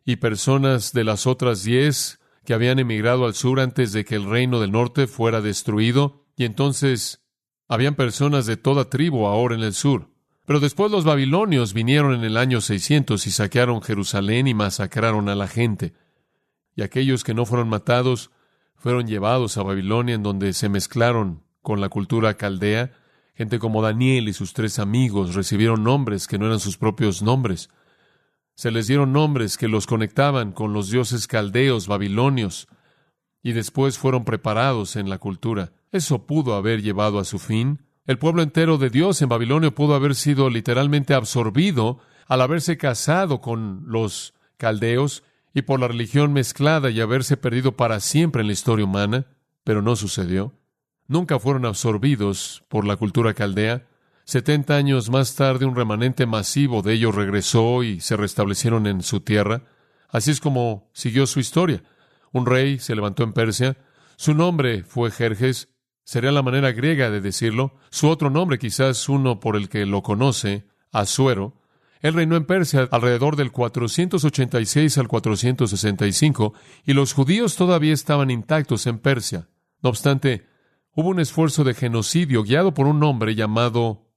y 0.04 0.16
personas 0.16 0.92
de 0.92 1.04
las 1.04 1.28
otras 1.28 1.62
diez 1.62 2.18
que 2.44 2.54
habían 2.54 2.80
emigrado 2.80 3.24
al 3.24 3.34
sur 3.34 3.60
antes 3.60 3.92
de 3.92 4.04
que 4.04 4.16
el 4.16 4.24
reino 4.24 4.58
del 4.58 4.72
norte 4.72 5.06
fuera 5.06 5.40
destruido, 5.40 6.23
y 6.36 6.44
entonces 6.44 7.24
habían 7.68 7.94
personas 7.94 8.46
de 8.46 8.56
toda 8.56 8.90
tribu 8.90 9.26
ahora 9.26 9.54
en 9.54 9.62
el 9.62 9.74
sur. 9.74 10.10
Pero 10.46 10.60
después 10.60 10.90
los 10.90 11.04
babilonios 11.04 11.72
vinieron 11.72 12.14
en 12.14 12.22
el 12.22 12.36
año 12.36 12.60
600 12.60 13.26
y 13.26 13.30
saquearon 13.30 13.80
Jerusalén 13.80 14.46
y 14.46 14.54
masacraron 14.54 15.28
a 15.28 15.34
la 15.34 15.48
gente. 15.48 15.94
Y 16.76 16.82
aquellos 16.82 17.24
que 17.24 17.34
no 17.34 17.46
fueron 17.46 17.68
matados 17.68 18.30
fueron 18.76 19.06
llevados 19.06 19.56
a 19.56 19.62
Babilonia 19.62 20.14
en 20.14 20.22
donde 20.22 20.52
se 20.52 20.68
mezclaron 20.68 21.42
con 21.62 21.80
la 21.80 21.88
cultura 21.88 22.34
caldea. 22.34 22.92
Gente 23.34 23.58
como 23.58 23.80
Daniel 23.80 24.28
y 24.28 24.34
sus 24.34 24.52
tres 24.52 24.78
amigos 24.78 25.34
recibieron 25.34 25.82
nombres 25.82 26.26
que 26.26 26.38
no 26.38 26.46
eran 26.46 26.60
sus 26.60 26.76
propios 26.76 27.22
nombres. 27.22 27.70
Se 28.54 28.70
les 28.70 28.86
dieron 28.86 29.12
nombres 29.12 29.56
que 29.56 29.66
los 29.66 29.86
conectaban 29.86 30.52
con 30.52 30.74
los 30.74 30.90
dioses 30.90 31.26
caldeos, 31.26 31.88
babilonios, 31.88 32.68
y 33.42 33.52
después 33.52 33.98
fueron 33.98 34.24
preparados 34.24 34.96
en 34.96 35.08
la 35.08 35.18
cultura. 35.18 35.72
Eso 35.94 36.26
pudo 36.26 36.54
haber 36.54 36.82
llevado 36.82 37.20
a 37.20 37.24
su 37.24 37.38
fin. 37.38 37.86
El 38.04 38.18
pueblo 38.18 38.42
entero 38.42 38.78
de 38.78 38.90
Dios 38.90 39.22
en 39.22 39.28
Babilonia 39.28 39.70
pudo 39.70 39.94
haber 39.94 40.16
sido 40.16 40.50
literalmente 40.50 41.14
absorbido 41.14 42.00
al 42.26 42.40
haberse 42.40 42.76
casado 42.76 43.40
con 43.40 43.84
los 43.86 44.34
caldeos 44.56 45.22
y 45.54 45.62
por 45.62 45.78
la 45.78 45.86
religión 45.86 46.32
mezclada 46.32 46.90
y 46.90 47.00
haberse 47.00 47.36
perdido 47.36 47.76
para 47.76 48.00
siempre 48.00 48.40
en 48.40 48.48
la 48.48 48.54
historia 48.54 48.84
humana, 48.84 49.26
pero 49.62 49.82
no 49.82 49.94
sucedió. 49.94 50.52
Nunca 51.06 51.38
fueron 51.38 51.64
absorbidos 51.64 52.64
por 52.66 52.84
la 52.84 52.96
cultura 52.96 53.32
caldea. 53.32 53.86
Setenta 54.24 54.74
años 54.74 55.10
más 55.10 55.36
tarde 55.36 55.64
un 55.64 55.76
remanente 55.76 56.26
masivo 56.26 56.82
de 56.82 56.94
ellos 56.94 57.14
regresó 57.14 57.84
y 57.84 58.00
se 58.00 58.16
restablecieron 58.16 58.88
en 58.88 59.02
su 59.02 59.20
tierra. 59.20 59.62
Así 60.08 60.32
es 60.32 60.40
como 60.40 60.90
siguió 60.92 61.28
su 61.28 61.38
historia. 61.38 61.84
Un 62.32 62.46
rey 62.46 62.80
se 62.80 62.96
levantó 62.96 63.22
en 63.22 63.32
Persia. 63.32 63.76
Su 64.16 64.34
nombre 64.34 64.82
fue 64.82 65.12
Jerjes. 65.12 65.68
Sería 66.04 66.32
la 66.32 66.42
manera 66.42 66.72
griega 66.72 67.10
de 67.10 67.20
decirlo. 67.20 67.74
Su 67.90 68.08
otro 68.08 68.30
nombre, 68.30 68.58
quizás 68.58 69.08
uno 69.08 69.40
por 69.40 69.56
el 69.56 69.68
que 69.68 69.86
lo 69.86 70.02
conoce, 70.02 70.66
Asuero, 70.92 71.54
él 72.04 72.12
reinó 72.12 72.36
en 72.36 72.44
Persia 72.44 72.86
alrededor 72.90 73.34
del 73.34 73.50
486 73.50 74.98
al 74.98 75.08
465 75.08 76.52
y 76.84 76.92
los 76.92 77.14
judíos 77.14 77.56
todavía 77.56 77.94
estaban 77.94 78.30
intactos 78.30 78.86
en 78.86 78.98
Persia. 78.98 79.48
No 79.82 79.88
obstante, 79.88 80.46
hubo 80.92 81.08
un 81.08 81.18
esfuerzo 81.18 81.64
de 81.64 81.72
genocidio 81.72 82.42
guiado 82.42 82.74
por 82.74 82.86
un 82.86 83.02
hombre 83.02 83.34
llamado 83.34 84.12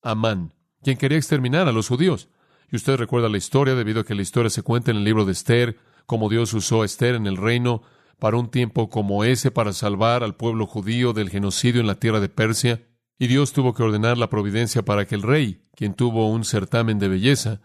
Amán, 0.00 0.54
quien 0.80 0.96
quería 0.96 1.18
exterminar 1.18 1.66
a 1.66 1.72
los 1.72 1.88
judíos. 1.88 2.28
Y 2.70 2.76
usted 2.76 2.96
recuerda 2.96 3.28
la 3.28 3.38
historia 3.38 3.74
debido 3.74 4.02
a 4.02 4.04
que 4.04 4.14
la 4.14 4.22
historia 4.22 4.48
se 4.48 4.62
cuenta 4.62 4.92
en 4.92 4.98
el 4.98 5.04
libro 5.04 5.24
de 5.24 5.32
Esther, 5.32 5.76
cómo 6.06 6.28
Dios 6.28 6.54
usó 6.54 6.82
a 6.82 6.86
Esther 6.86 7.16
en 7.16 7.26
el 7.26 7.36
reino 7.36 7.82
para 8.24 8.38
un 8.38 8.48
tiempo 8.48 8.88
como 8.88 9.22
ese 9.22 9.50
para 9.50 9.74
salvar 9.74 10.24
al 10.24 10.34
pueblo 10.34 10.66
judío 10.66 11.12
del 11.12 11.28
genocidio 11.28 11.82
en 11.82 11.86
la 11.86 11.96
tierra 11.96 12.20
de 12.20 12.30
Persia. 12.30 12.80
Y 13.18 13.26
Dios 13.26 13.52
tuvo 13.52 13.74
que 13.74 13.82
ordenar 13.82 14.16
la 14.16 14.30
providencia 14.30 14.82
para 14.82 15.04
que 15.04 15.14
el 15.14 15.20
rey, 15.20 15.66
quien 15.76 15.92
tuvo 15.92 16.30
un 16.30 16.46
certamen 16.46 16.98
de 16.98 17.08
belleza, 17.08 17.60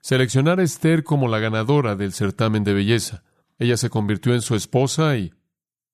seleccionara 0.00 0.60
a 0.60 0.64
Esther 0.64 1.04
como 1.04 1.28
la 1.28 1.38
ganadora 1.38 1.94
del 1.94 2.12
certamen 2.12 2.64
de 2.64 2.72
belleza. 2.72 3.22
Ella 3.60 3.76
se 3.76 3.90
convirtió 3.90 4.34
en 4.34 4.42
su 4.42 4.56
esposa 4.56 5.16
y 5.16 5.34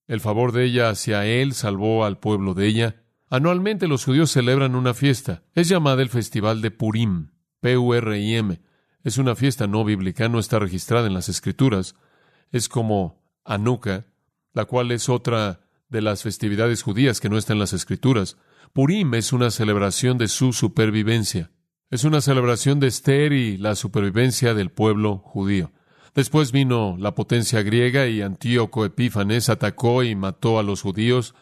el 0.07 0.21
favor 0.21 0.53
de 0.53 0.65
ella 0.65 0.89
hacia 0.89 1.27
él 1.27 1.53
salvó 1.53 2.07
al 2.07 2.19
pueblo 2.19 2.55
de 2.55 2.67
ella. 2.67 3.03
Anualmente 3.29 3.89
los 3.89 4.07
judíos 4.07 4.31
celebran 4.31 4.75
una 4.75 4.95
fiesta. 4.95 5.43
Es 5.55 5.69
llamada 5.69 6.01
el 6.01 6.09
Festival 6.09 6.63
de 6.63 6.71
Purim. 6.71 7.33
P-U-R-I-M. 7.61 8.59
Es 9.05 9.19
una 9.19 9.35
fiesta 9.35 9.67
no 9.67 9.85
bíblica, 9.85 10.31
no 10.31 10.39
está 10.39 10.59
registrada 10.59 11.07
en 11.07 11.13
las 11.13 11.29
Escrituras. 11.29 11.95
Es 12.51 12.71
como 12.71 13.18
La 14.53 14.65
cual 14.67 14.93
es 14.93 15.09
otra 15.09 15.61
de 15.89 16.03
las 16.03 16.23
festividades 16.23 16.83
judías 16.83 17.21
que 17.21 17.29
no 17.29 17.39
está 17.39 17.55
en 17.55 17.59
las 17.59 17.73
Escrituras. 17.73 18.37
Purim 18.73 19.15
es 19.15 19.33
una 19.33 19.51
celebración 19.51 20.19
de 20.19 20.29
su 20.29 20.53
supervivencia. 20.53 21.51
Es 21.91 22.05
una 22.05 22.21
celebración 22.21 22.81
de 22.81 22.89
Esther 22.89 23.33
y 23.33 23.57
la 23.57 23.75
supervivencia 23.75 24.53
del 24.53 24.71
pueblo 24.71 25.19
judío. 25.19 25.73
Después 26.15 26.53
vino 26.53 26.97
la 26.99 27.15
potencia 27.15 27.63
griega 27.63 28.07
y 28.07 28.21
Antíoco 28.21 28.85
Epífanes 28.85 29.49
atacó 29.49 30.03
y 30.03 30.15
mató 30.15 30.59
a 30.59 30.63
los 30.63 30.83
judíos. 30.83 31.35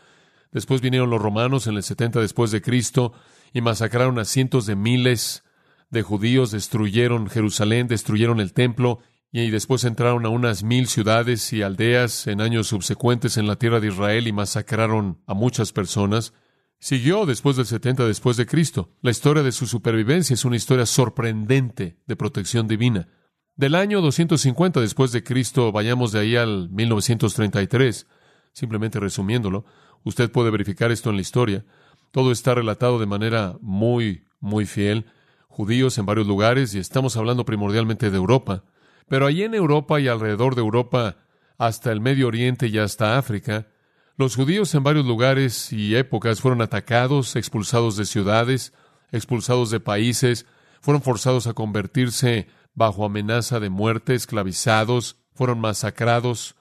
Después 0.53 0.81
vinieron 0.81 1.11
los 1.11 1.21
romanos 1.21 1.67
en 1.67 1.77
el 1.77 1.83
70 1.83 2.21
después 2.21 2.53
de 2.53 2.63
Cristo 2.63 3.13
y 3.53 3.63
masacraron 3.63 4.19
a 4.19 4.25
cientos 4.25 4.67
de 4.67 4.77
miles 4.77 5.43
de 5.91 6.03
judíos, 6.03 6.51
destruyeron 6.51 7.29
Jerusalén, 7.29 7.89
destruyeron 7.89 8.39
el 8.39 8.53
templo 8.53 9.01
y 9.43 9.51
después 9.51 9.85
entraron 9.85 10.25
a 10.25 10.31
unas 10.31 10.63
mil 10.63 10.87
ciudades 10.87 11.53
y 11.53 11.61
aldeas 11.61 12.27
en 12.27 12.41
años 12.41 12.69
subsecuentes 12.69 13.37
en 13.37 13.47
la 13.47 13.57
tierra 13.57 13.81
de 13.81 13.89
Israel 13.89 14.27
y 14.27 14.33
masacraron 14.33 15.21
a 15.27 15.35
muchas 15.35 15.73
personas. 15.73 16.33
Siguió 16.79 17.27
después 17.27 17.57
del 17.57 17.67
70 17.67 18.07
después 18.07 18.39
de 18.39 18.47
Cristo. 18.47 18.91
La 19.03 19.11
historia 19.11 19.43
de 19.43 19.53
su 19.53 19.67
supervivencia 19.67 20.33
es 20.33 20.47
una 20.47 20.57
historia 20.57 20.87
sorprendente 20.87 21.99
de 22.07 22.17
protección 22.17 22.67
divina. 22.67 23.09
Del 23.57 23.75
año 23.75 24.01
250 24.01 24.81
después 24.81 25.13
de 25.13 25.23
Cristo, 25.23 25.71
vayamos 25.71 26.13
de 26.13 26.21
ahí 26.21 26.37
al 26.37 26.71
1933, 26.71 28.07
simplemente 28.53 29.01
resumiéndolo, 29.01 29.67
usted 30.03 30.31
puede 30.31 30.51
verificar 30.51 30.91
esto 30.93 31.11
en 31.11 31.17
la 31.17 31.23
historia. 31.23 31.65
Todo 32.11 32.33
está 32.33 32.55
relatado 32.55 32.99
de 32.99 33.07
manera 33.07 33.59
muy, 33.61 34.25
muy 34.41 34.65
fiel. 34.65 35.05
Judíos 35.49 35.99
en 35.99 36.07
varios 36.07 36.27
lugares, 36.27 36.75
y 36.75 36.79
estamos 36.79 37.19
hablando 37.19 37.45
primordialmente 37.45 38.11
de 38.11 38.17
Europa. 38.17 38.65
Pero 39.09 39.27
allí 39.27 39.45
en 39.45 39.55
Europa 39.55 40.01
y 40.01 40.09
alrededor 40.09 40.55
de 40.55 40.63
Europa, 40.63 41.17
hasta 41.59 41.93
el 41.93 42.01
Medio 42.01 42.27
Oriente 42.27 42.67
y 42.67 42.79
hasta 42.79 43.19
África, 43.19 43.69
los 44.17 44.35
judíos 44.35 44.75
en 44.75 44.83
varios 44.83 45.07
lugares 45.07 45.73
y 45.73 45.95
épocas 45.95 46.41
fueron 46.41 46.63
atacados, 46.63 47.37
expulsados 47.37 47.97
de 47.97 48.07
ciudades, 48.07 48.73
expulsados 49.13 49.71
de 49.71 49.81
países, 49.81 50.47
fueron 50.81 51.03
forzados 51.03 51.47
a 51.47 51.55
convertirse 51.55 52.49
bajo 52.75 53.05
amenaza 53.05 53.61
de 53.61 53.71
muerte, 53.71 54.15
esclavizados, 54.15 55.19
fueron 55.35 55.61
masacrados, 55.61 56.57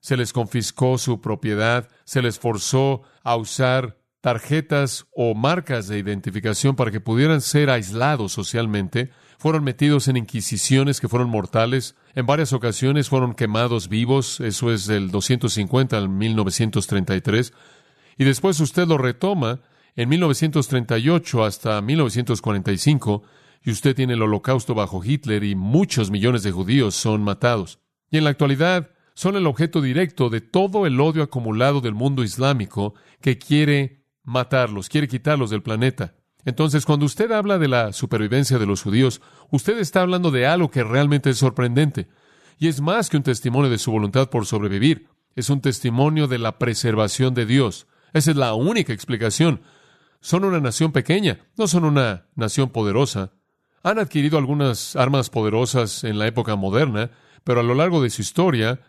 se 0.00 0.16
les 0.16 0.32
confiscó 0.32 0.98
su 0.98 1.20
propiedad, 1.20 1.88
se 2.04 2.22
les 2.22 2.38
forzó 2.38 3.02
a 3.22 3.36
usar 3.36 3.98
tarjetas 4.26 5.06
o 5.14 5.36
marcas 5.36 5.86
de 5.86 6.00
identificación 6.00 6.74
para 6.74 6.90
que 6.90 6.98
pudieran 6.98 7.40
ser 7.40 7.70
aislados 7.70 8.32
socialmente, 8.32 9.10
fueron 9.38 9.62
metidos 9.62 10.08
en 10.08 10.16
inquisiciones 10.16 11.00
que 11.00 11.06
fueron 11.06 11.30
mortales, 11.30 11.94
en 12.16 12.26
varias 12.26 12.52
ocasiones 12.52 13.08
fueron 13.08 13.34
quemados 13.34 13.88
vivos, 13.88 14.40
eso 14.40 14.72
es 14.72 14.88
del 14.88 15.12
250 15.12 15.96
al 15.96 16.08
1933, 16.08 17.52
y 18.18 18.24
después 18.24 18.58
usted 18.58 18.88
lo 18.88 18.98
retoma 18.98 19.60
en 19.94 20.08
1938 20.08 21.44
hasta 21.44 21.80
1945, 21.80 23.22
y 23.62 23.70
usted 23.70 23.94
tiene 23.94 24.14
el 24.14 24.22
holocausto 24.22 24.74
bajo 24.74 25.04
Hitler 25.04 25.44
y 25.44 25.54
muchos 25.54 26.10
millones 26.10 26.42
de 26.42 26.50
judíos 26.50 26.96
son 26.96 27.22
matados. 27.22 27.78
Y 28.10 28.18
en 28.18 28.24
la 28.24 28.30
actualidad 28.30 28.90
son 29.14 29.36
el 29.36 29.46
objeto 29.46 29.80
directo 29.80 30.30
de 30.30 30.40
todo 30.40 30.84
el 30.84 31.00
odio 31.00 31.22
acumulado 31.22 31.80
del 31.80 31.94
mundo 31.94 32.24
islámico 32.24 32.94
que 33.20 33.38
quiere 33.38 33.95
matarlos, 34.26 34.90
quiere 34.90 35.08
quitarlos 35.08 35.48
del 35.48 35.62
planeta. 35.62 36.14
Entonces, 36.44 36.84
cuando 36.84 37.06
usted 37.06 37.32
habla 37.32 37.58
de 37.58 37.68
la 37.68 37.92
supervivencia 37.92 38.58
de 38.58 38.66
los 38.66 38.82
judíos, 38.82 39.22
usted 39.50 39.78
está 39.78 40.02
hablando 40.02 40.30
de 40.30 40.46
algo 40.46 40.70
que 40.70 40.84
realmente 40.84 41.30
es 41.30 41.38
sorprendente. 41.38 42.08
Y 42.58 42.68
es 42.68 42.80
más 42.80 43.08
que 43.08 43.16
un 43.16 43.22
testimonio 43.22 43.70
de 43.70 43.78
su 43.78 43.90
voluntad 43.90 44.28
por 44.28 44.46
sobrevivir, 44.46 45.08
es 45.34 45.50
un 45.50 45.60
testimonio 45.60 46.28
de 46.28 46.38
la 46.38 46.58
preservación 46.58 47.34
de 47.34 47.46
Dios. 47.46 47.86
Esa 48.12 48.30
es 48.30 48.36
la 48.36 48.54
única 48.54 48.92
explicación. 48.92 49.60
Son 50.20 50.44
una 50.44 50.60
nación 50.60 50.92
pequeña, 50.92 51.40
no 51.56 51.68
son 51.68 51.84
una 51.84 52.26
nación 52.34 52.70
poderosa. 52.70 53.32
Han 53.82 53.98
adquirido 53.98 54.38
algunas 54.38 54.96
armas 54.96 55.30
poderosas 55.30 56.04
en 56.04 56.18
la 56.18 56.26
época 56.26 56.56
moderna, 56.56 57.10
pero 57.44 57.60
a 57.60 57.62
lo 57.62 57.74
largo 57.74 58.02
de 58.02 58.10
su 58.10 58.22
historia 58.22 58.80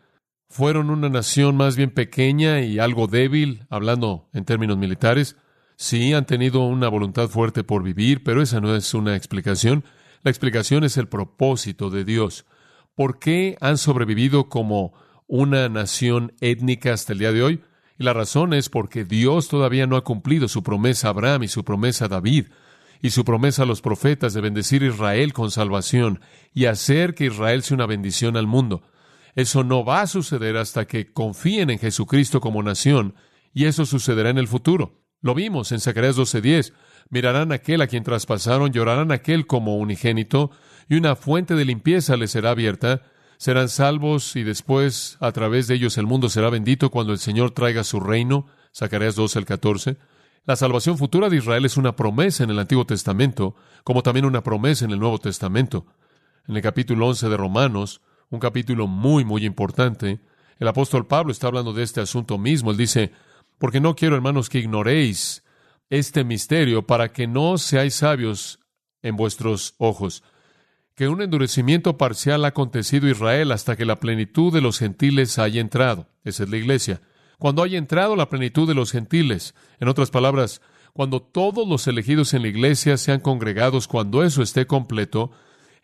fueron 0.49 0.89
una 0.89 1.09
nación 1.09 1.55
más 1.55 1.75
bien 1.75 1.91
pequeña 1.91 2.61
y 2.61 2.79
algo 2.79 3.07
débil, 3.07 3.65
hablando 3.69 4.29
en 4.33 4.45
términos 4.45 4.77
militares. 4.77 5.35
Sí, 5.75 6.13
han 6.13 6.25
tenido 6.25 6.61
una 6.61 6.89
voluntad 6.89 7.29
fuerte 7.29 7.63
por 7.63 7.83
vivir, 7.83 8.23
pero 8.23 8.41
esa 8.41 8.59
no 8.59 8.75
es 8.75 8.93
una 8.93 9.15
explicación. 9.15 9.83
La 10.23 10.31
explicación 10.31 10.83
es 10.83 10.97
el 10.97 11.07
propósito 11.07 11.89
de 11.89 12.03
Dios. 12.03 12.45
¿Por 12.95 13.19
qué 13.19 13.57
han 13.61 13.77
sobrevivido 13.77 14.49
como 14.49 14.93
una 15.27 15.69
nación 15.69 16.33
étnica 16.41 16.93
hasta 16.93 17.13
el 17.13 17.19
día 17.19 17.31
de 17.31 17.43
hoy? 17.43 17.61
Y 17.99 18.03
la 18.03 18.13
razón 18.13 18.53
es 18.53 18.69
porque 18.69 19.05
Dios 19.05 19.49
todavía 19.49 19.85
no 19.85 19.97
ha 19.97 20.03
cumplido 20.03 20.47
su 20.47 20.63
promesa 20.63 21.07
a 21.07 21.11
Abraham 21.11 21.43
y 21.43 21.47
su 21.47 21.63
promesa 21.63 22.05
a 22.05 22.09
David 22.09 22.47
y 23.01 23.11
su 23.11 23.23
promesa 23.25 23.63
a 23.63 23.65
los 23.65 23.81
profetas 23.81 24.33
de 24.33 24.41
bendecir 24.41 24.83
a 24.83 24.87
Israel 24.87 25.33
con 25.33 25.51
salvación 25.51 26.21
y 26.53 26.65
hacer 26.65 27.13
que 27.13 27.25
Israel 27.25 27.61
sea 27.61 27.75
una 27.75 27.85
bendición 27.85 28.37
al 28.37 28.47
mundo. 28.47 28.81
Eso 29.37 29.63
no 29.63 29.85
va 29.85 30.01
a 30.01 30.07
suceder 30.07 30.57
hasta 30.57 30.87
que 30.87 31.13
confíen 31.13 31.69
en 31.69 31.77
Jesucristo 31.77 32.41
como 32.41 32.63
nación, 32.63 33.13
y 33.53 33.65
eso 33.65 33.85
sucederá 33.85 34.31
en 34.31 34.39
el 34.39 34.47
futuro. 34.47 35.03
Lo 35.21 35.35
vimos 35.35 35.71
en 35.71 35.79
Zacarías 35.79 36.15
12:10. 36.15 36.73
Mirarán 37.11 37.51
aquel 37.51 37.83
a 37.83 37.87
quien 37.87 38.03
traspasaron, 38.03 38.73
llorarán 38.73 39.11
aquel 39.11 39.45
como 39.45 39.77
unigénito, 39.77 40.49
y 40.89 40.95
una 40.95 41.15
fuente 41.15 41.53
de 41.53 41.65
limpieza 41.65 42.17
les 42.17 42.31
será 42.31 42.49
abierta. 42.49 43.03
Serán 43.37 43.69
salvos 43.69 44.35
y 44.35 44.41
después 44.41 45.17
a 45.19 45.31
través 45.33 45.67
de 45.67 45.75
ellos 45.75 45.99
el 45.99 46.07
mundo 46.07 46.29
será 46.29 46.49
bendito 46.49 46.89
cuando 46.89 47.13
el 47.13 47.19
Señor 47.19 47.51
traiga 47.51 47.83
su 47.83 47.99
reino. 47.99 48.47
Zacarías 48.75 49.13
12 49.13 49.37
al 49.37 49.45
14. 49.45 49.97
La 50.45 50.55
salvación 50.55 50.97
futura 50.97 51.29
de 51.29 51.37
Israel 51.37 51.63
es 51.63 51.77
una 51.77 51.95
promesa 51.95 52.43
en 52.43 52.49
el 52.49 52.57
Antiguo 52.57 52.87
Testamento, 52.87 53.55
como 53.83 54.01
también 54.01 54.25
una 54.25 54.41
promesa 54.41 54.85
en 54.85 54.91
el 54.91 54.99
Nuevo 54.99 55.19
Testamento. 55.19 55.85
En 56.47 56.55
el 56.55 56.63
capítulo 56.63 57.05
11 57.05 57.29
de 57.29 57.37
Romanos, 57.37 58.01
un 58.29 58.39
capítulo 58.39 58.87
muy, 58.87 59.23
muy 59.23 59.45
importante, 59.45 60.19
el 60.59 60.67
apóstol 60.67 61.07
Pablo 61.07 61.31
está 61.31 61.47
hablando 61.47 61.73
de 61.73 61.83
este 61.83 62.01
asunto 62.01 62.37
mismo. 62.37 62.71
Él 62.71 62.77
dice, 62.77 63.11
porque 63.57 63.79
no 63.79 63.95
quiero, 63.95 64.15
hermanos, 64.15 64.49
que 64.49 64.59
ignoréis 64.59 65.43
este 65.89 66.23
misterio 66.23 66.85
para 66.85 67.09
que 67.13 67.27
no 67.27 67.57
seáis 67.57 67.95
sabios 67.95 68.59
en 69.01 69.15
vuestros 69.15 69.75
ojos, 69.77 70.23
que 70.95 71.07
un 71.07 71.21
endurecimiento 71.21 71.97
parcial 71.97 72.43
ha 72.43 72.49
acontecido 72.49 73.07
Israel 73.07 73.51
hasta 73.51 73.75
que 73.75 73.85
la 73.85 73.99
plenitud 73.99 74.51
de 74.51 74.61
los 74.61 74.79
gentiles 74.79 75.37
haya 75.37 75.61
entrado. 75.61 76.07
Esa 76.23 76.43
es 76.43 76.49
la 76.49 76.57
iglesia. 76.57 77.01
Cuando 77.37 77.61
haya 77.61 77.77
entrado 77.77 78.15
la 78.15 78.29
plenitud 78.29 78.67
de 78.67 78.73
los 78.73 78.91
gentiles, 78.91 79.53
en 79.79 79.89
otras 79.89 80.09
palabras, 80.09 80.59
cuando 80.93 81.21
todos 81.21 81.67
los 81.67 81.85
elegidos 81.85 82.33
en 82.33 82.41
la 82.41 82.47
iglesia 82.47 82.97
sean 82.97 83.19
congregados, 83.19 83.87
cuando 83.87 84.23
eso 84.23 84.41
esté 84.41 84.65
completo, 84.65 85.31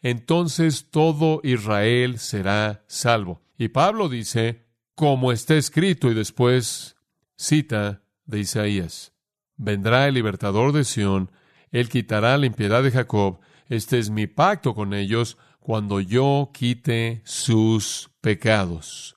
entonces 0.04 0.90
todo 0.92 1.40
Israel 1.44 2.20
será 2.20 2.84
salvo. 2.88 3.42
Y 3.58 3.70
Pablo 3.70 4.10
dice, 4.10 4.66
como 4.94 5.32
está 5.32 5.56
escrito, 5.56 6.12
y 6.12 6.14
después 6.14 6.98
cita 7.36 8.04
de 8.26 8.40
Isaías, 8.42 9.14
vendrá 9.56 10.08
el 10.08 10.14
libertador 10.14 10.74
de 10.74 10.84
Sión, 10.84 11.32
él 11.72 11.90
quitará 11.90 12.38
la 12.38 12.46
impiedad 12.46 12.84
de 12.84 12.92
Jacob, 12.92 13.40
este 13.70 13.98
es 13.98 14.10
mi 14.10 14.28
pacto 14.28 14.76
con 14.76 14.94
ellos, 14.94 15.38
cuando 15.62 16.02
yo 16.02 16.52
quite 16.54 17.22
sus 17.24 18.12
pecados. 18.20 19.16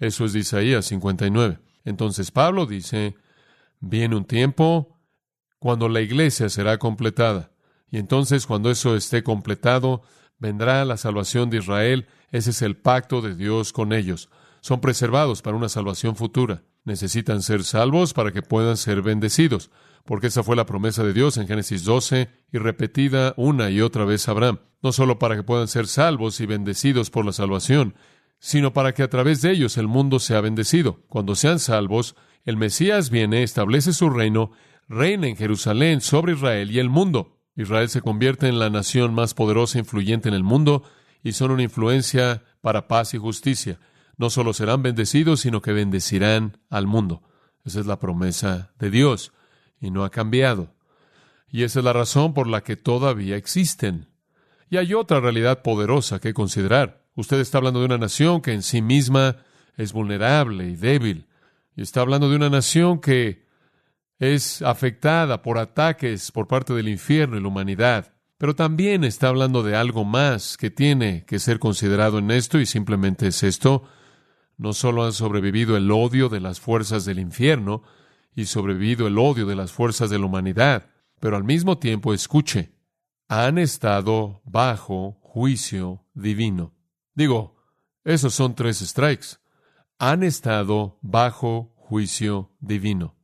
Eso 0.00 0.24
es 0.24 0.32
de 0.32 0.40
Isaías 0.40 0.86
59. 0.86 1.58
Entonces 1.84 2.30
Pablo 2.30 2.64
dice, 2.64 3.14
viene 3.80 4.16
un 4.16 4.24
tiempo 4.24 4.98
cuando 5.58 5.90
la 5.90 6.00
iglesia 6.00 6.48
será 6.48 6.78
completada. 6.78 7.50
Y 7.90 7.98
entonces 7.98 8.46
cuando 8.46 8.70
eso 8.70 8.96
esté 8.96 9.22
completado, 9.22 10.02
vendrá 10.38 10.84
la 10.84 10.96
salvación 10.96 11.50
de 11.50 11.58
Israel. 11.58 12.06
Ese 12.30 12.50
es 12.50 12.62
el 12.62 12.76
pacto 12.76 13.22
de 13.22 13.34
Dios 13.34 13.72
con 13.72 13.92
ellos. 13.92 14.28
Son 14.60 14.80
preservados 14.80 15.42
para 15.42 15.56
una 15.56 15.68
salvación 15.68 16.16
futura. 16.16 16.62
Necesitan 16.84 17.42
ser 17.42 17.64
salvos 17.64 18.12
para 18.12 18.32
que 18.32 18.42
puedan 18.42 18.76
ser 18.76 19.02
bendecidos, 19.02 19.70
porque 20.04 20.28
esa 20.28 20.42
fue 20.42 20.56
la 20.56 20.66
promesa 20.66 21.02
de 21.02 21.12
Dios 21.12 21.36
en 21.36 21.48
Génesis 21.48 21.84
12 21.84 22.28
y 22.52 22.58
repetida 22.58 23.34
una 23.36 23.70
y 23.70 23.80
otra 23.80 24.04
vez 24.04 24.28
a 24.28 24.32
Abraham, 24.32 24.60
no 24.82 24.92
solo 24.92 25.18
para 25.18 25.34
que 25.34 25.42
puedan 25.42 25.68
ser 25.68 25.88
salvos 25.88 26.40
y 26.40 26.46
bendecidos 26.46 27.10
por 27.10 27.24
la 27.24 27.32
salvación, 27.32 27.94
sino 28.38 28.72
para 28.72 28.92
que 28.92 29.02
a 29.02 29.10
través 29.10 29.42
de 29.42 29.50
ellos 29.50 29.76
el 29.78 29.88
mundo 29.88 30.20
sea 30.20 30.40
bendecido. 30.40 31.00
Cuando 31.08 31.34
sean 31.34 31.58
salvos, 31.58 32.14
el 32.44 32.56
Mesías 32.56 33.10
viene, 33.10 33.42
establece 33.42 33.92
su 33.92 34.08
reino, 34.10 34.52
reina 34.88 35.26
en 35.26 35.36
Jerusalén 35.36 36.00
sobre 36.00 36.34
Israel 36.34 36.70
y 36.70 36.78
el 36.78 36.88
mundo. 36.88 37.35
Israel 37.56 37.88
se 37.88 38.02
convierte 38.02 38.48
en 38.48 38.58
la 38.58 38.68
nación 38.68 39.14
más 39.14 39.32
poderosa 39.32 39.78
e 39.78 39.80
influyente 39.80 40.28
en 40.28 40.34
el 40.34 40.42
mundo 40.42 40.82
y 41.22 41.32
son 41.32 41.50
una 41.50 41.62
influencia 41.62 42.44
para 42.60 42.86
paz 42.86 43.14
y 43.14 43.18
justicia. 43.18 43.80
No 44.18 44.30
solo 44.30 44.52
serán 44.52 44.82
bendecidos, 44.82 45.40
sino 45.40 45.62
que 45.62 45.72
bendecirán 45.72 46.58
al 46.68 46.86
mundo. 46.86 47.22
Esa 47.64 47.80
es 47.80 47.86
la 47.86 47.98
promesa 47.98 48.72
de 48.78 48.90
Dios 48.90 49.32
y 49.80 49.90
no 49.90 50.04
ha 50.04 50.10
cambiado. 50.10 50.74
Y 51.50 51.62
esa 51.62 51.78
es 51.78 51.84
la 51.84 51.92
razón 51.92 52.34
por 52.34 52.46
la 52.46 52.62
que 52.62 52.76
todavía 52.76 53.36
existen. 53.36 54.08
Y 54.68 54.76
hay 54.76 54.94
otra 54.94 55.20
realidad 55.20 55.62
poderosa 55.62 56.20
que 56.20 56.34
considerar. 56.34 57.04
Usted 57.14 57.40
está 57.40 57.58
hablando 57.58 57.80
de 57.80 57.86
una 57.86 57.98
nación 57.98 58.42
que 58.42 58.52
en 58.52 58.62
sí 58.62 58.82
misma 58.82 59.38
es 59.76 59.92
vulnerable 59.92 60.68
y 60.68 60.76
débil. 60.76 61.26
Y 61.74 61.82
está 61.82 62.02
hablando 62.02 62.28
de 62.28 62.36
una 62.36 62.50
nación 62.50 63.00
que 63.00 63.45
es 64.18 64.62
afectada 64.62 65.42
por 65.42 65.58
ataques 65.58 66.32
por 66.32 66.46
parte 66.46 66.72
del 66.74 66.88
infierno 66.88 67.36
y 67.36 67.40
la 67.40 67.48
humanidad. 67.48 68.14
Pero 68.38 68.54
también 68.54 69.04
está 69.04 69.28
hablando 69.28 69.62
de 69.62 69.76
algo 69.76 70.04
más 70.04 70.56
que 70.56 70.70
tiene 70.70 71.24
que 71.24 71.38
ser 71.38 71.58
considerado 71.58 72.18
en 72.18 72.30
esto 72.30 72.58
y 72.58 72.66
simplemente 72.66 73.28
es 73.28 73.42
esto. 73.42 73.84
No 74.58 74.72
solo 74.72 75.04
han 75.04 75.12
sobrevivido 75.12 75.76
el 75.76 75.90
odio 75.90 76.28
de 76.28 76.40
las 76.40 76.60
fuerzas 76.60 77.04
del 77.04 77.18
infierno 77.18 77.82
y 78.34 78.44
sobrevivido 78.46 79.06
el 79.06 79.18
odio 79.18 79.46
de 79.46 79.56
las 79.56 79.72
fuerzas 79.72 80.10
de 80.10 80.18
la 80.18 80.26
humanidad, 80.26 80.90
pero 81.20 81.36
al 81.36 81.44
mismo 81.44 81.78
tiempo, 81.78 82.12
escuche, 82.12 82.72
han 83.28 83.56
estado 83.58 84.42
bajo 84.44 85.18
juicio 85.22 86.04
divino. 86.14 86.74
Digo, 87.14 87.56
esos 88.04 88.34
son 88.34 88.54
tres 88.54 88.78
strikes. 88.78 89.38
Han 89.98 90.22
estado 90.22 90.98
bajo 91.00 91.72
juicio 91.76 92.52
divino. 92.60 93.15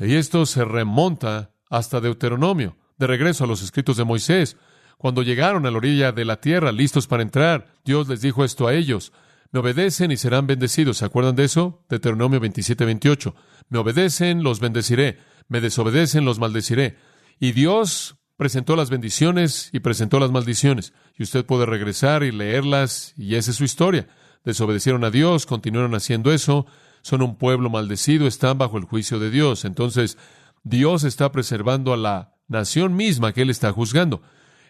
Y 0.00 0.14
esto 0.14 0.46
se 0.46 0.64
remonta 0.64 1.50
hasta 1.70 2.00
Deuteronomio, 2.00 2.76
de 2.98 3.06
regreso 3.06 3.44
a 3.44 3.46
los 3.46 3.62
escritos 3.62 3.96
de 3.96 4.04
Moisés. 4.04 4.56
Cuando 4.96 5.22
llegaron 5.22 5.66
a 5.66 5.70
la 5.70 5.76
orilla 5.76 6.12
de 6.12 6.24
la 6.24 6.40
tierra, 6.40 6.72
listos 6.72 7.06
para 7.06 7.22
entrar, 7.22 7.66
Dios 7.84 8.08
les 8.08 8.20
dijo 8.20 8.44
esto 8.44 8.66
a 8.66 8.74
ellos. 8.74 9.12
Me 9.50 9.60
obedecen 9.60 10.10
y 10.10 10.16
serán 10.16 10.46
bendecidos. 10.46 10.98
¿Se 10.98 11.04
acuerdan 11.04 11.36
de 11.36 11.44
eso? 11.44 11.84
Deuteronomio 11.88 12.40
27, 12.40 12.84
28. 12.84 13.34
Me 13.70 13.78
obedecen, 13.78 14.42
los 14.42 14.60
bendeciré. 14.60 15.18
Me 15.48 15.60
desobedecen, 15.60 16.24
los 16.24 16.38
maldeciré. 16.38 16.98
Y 17.40 17.52
Dios 17.52 18.16
presentó 18.36 18.76
las 18.76 18.90
bendiciones 18.90 19.70
y 19.72 19.80
presentó 19.80 20.20
las 20.20 20.30
maldiciones. 20.30 20.92
Y 21.16 21.22
usted 21.22 21.46
puede 21.46 21.66
regresar 21.66 22.22
y 22.22 22.30
leerlas, 22.30 23.14
y 23.16 23.34
esa 23.36 23.50
es 23.50 23.56
su 23.56 23.64
historia. 23.64 24.08
Desobedecieron 24.44 25.04
a 25.04 25.10
Dios, 25.10 25.46
continuaron 25.46 25.94
haciendo 25.94 26.32
eso, 26.32 26.66
son 27.02 27.22
un 27.22 27.36
pueblo 27.36 27.70
maldecido, 27.70 28.26
están 28.26 28.58
bajo 28.58 28.78
el 28.78 28.84
juicio 28.84 29.18
de 29.18 29.30
Dios. 29.30 29.64
Entonces, 29.64 30.18
Dios 30.62 31.04
está 31.04 31.32
preservando 31.32 31.92
a 31.92 31.96
la 31.96 32.34
nación 32.48 32.96
misma 32.96 33.32
que 33.32 33.42
Él 33.42 33.50
está 33.50 33.72
juzgando. 33.72 34.22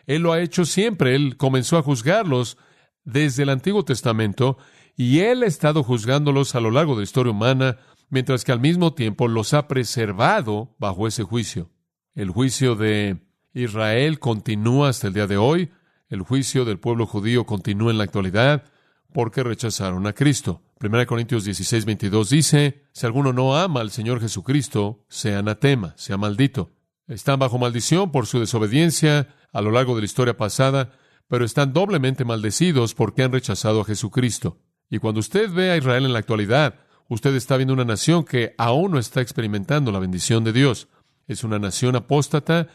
Él 0.07 0.23
lo 0.23 0.33
ha 0.33 0.41
hecho 0.41 0.65
siempre, 0.65 1.15
Él 1.15 1.37
comenzó 1.37 1.77
a 1.77 1.83
juzgarlos 1.83 2.57
desde 3.05 3.43
el 3.43 3.51
Antiguo 3.51 3.85
Testamento 3.85 4.59
y 4.97 5.21
Él 5.21 5.43
ha 5.43 5.47
estado 5.47 5.83
juzgándolos 5.83 6.55
a 6.55 6.61
lo 6.61 6.71
largo 6.71 6.95
de 6.95 7.01
la 7.01 7.05
historia 7.05 7.33
humana, 7.33 7.79
mientras 8.11 8.45
que 8.45 8.53
al 8.53 8.61
mismo 8.61 8.95
tiempo 8.95 9.29
los 9.29 9.55
ha 9.55 9.69
preservado 9.69 10.75
bajo 10.79 11.07
ese 11.07 11.23
juicio. 11.23 11.71
El 12.15 12.31
juicio 12.31 12.75
de 12.75 13.19
Israel 13.55 14.19
continúa 14.19 14.89
hasta 14.89 15.07
el 15.09 15.15
día 15.15 15.27
de 15.27 15.37
hoy, 15.37 15.71
el 16.09 16.23
juicio 16.23 16.65
del 16.65 16.79
pueblo 16.79 17.07
judío 17.07 17.45
continúa 17.45 17.91
en 17.91 17.99
la 17.99 18.05
actualidad, 18.05 18.65
porque 19.13 19.43
rechazaron 19.43 20.07
a 20.07 20.13
Cristo. 20.13 20.63
1 20.81 21.07
Corintios 21.07 21.45
16, 21.45 21.85
22 21.85 22.31
dice, 22.31 22.85
si 22.93 23.07
alguno 23.07 23.33
no 23.33 23.57
ama 23.57 23.81
al 23.81 23.91
Señor 23.91 24.21
Jesucristo, 24.21 25.05
sea 25.09 25.41
anatema, 25.41 25.95
sea 25.97 26.17
maldito. 26.17 26.71
Están 27.09 27.39
bajo 27.39 27.59
maldición 27.59 28.13
por 28.13 28.27
su 28.27 28.39
desobediencia 28.39 29.35
a 29.53 29.61
lo 29.63 29.71
largo 29.71 29.95
de 29.95 30.03
la 30.03 30.07
historia 30.07 30.37
pasada, 30.37 30.93
pero 31.27 31.45
están 31.45 31.73
doblemente 31.73 32.25
maldecidos 32.25 32.95
porque 32.95 33.23
han 33.23 33.33
rechazado 33.33 33.81
a 33.81 33.85
Jesucristo. 33.85 34.59
Y 34.91 34.99
cuando 34.99 35.21
usted 35.21 35.51
ve 35.51 35.71
a 35.71 35.77
Israel 35.77 36.05
en 36.05 36.13
la 36.13 36.19
actualidad, 36.19 36.77
usted 37.09 37.35
está 37.35 37.57
viendo 37.57 37.75
una 37.75 37.85
nación 37.85 38.25
que 38.25 38.55
aún 38.59 38.93
no 38.93 38.99
está 38.99 39.21
experimentando 39.21 39.91
la 39.91 39.99
bendición 39.99 40.45
de 40.45 40.53
Dios. 40.53 40.89
Es 41.27 41.45
una 41.45 41.59
nación 41.59 41.97
apóstata, 41.97 42.69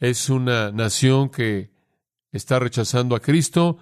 Es 0.00 0.28
una 0.28 0.72
nación 0.72 1.30
que 1.30 1.72
está 2.32 2.58
rechazando 2.58 3.14
a 3.14 3.20
Cristo, 3.20 3.78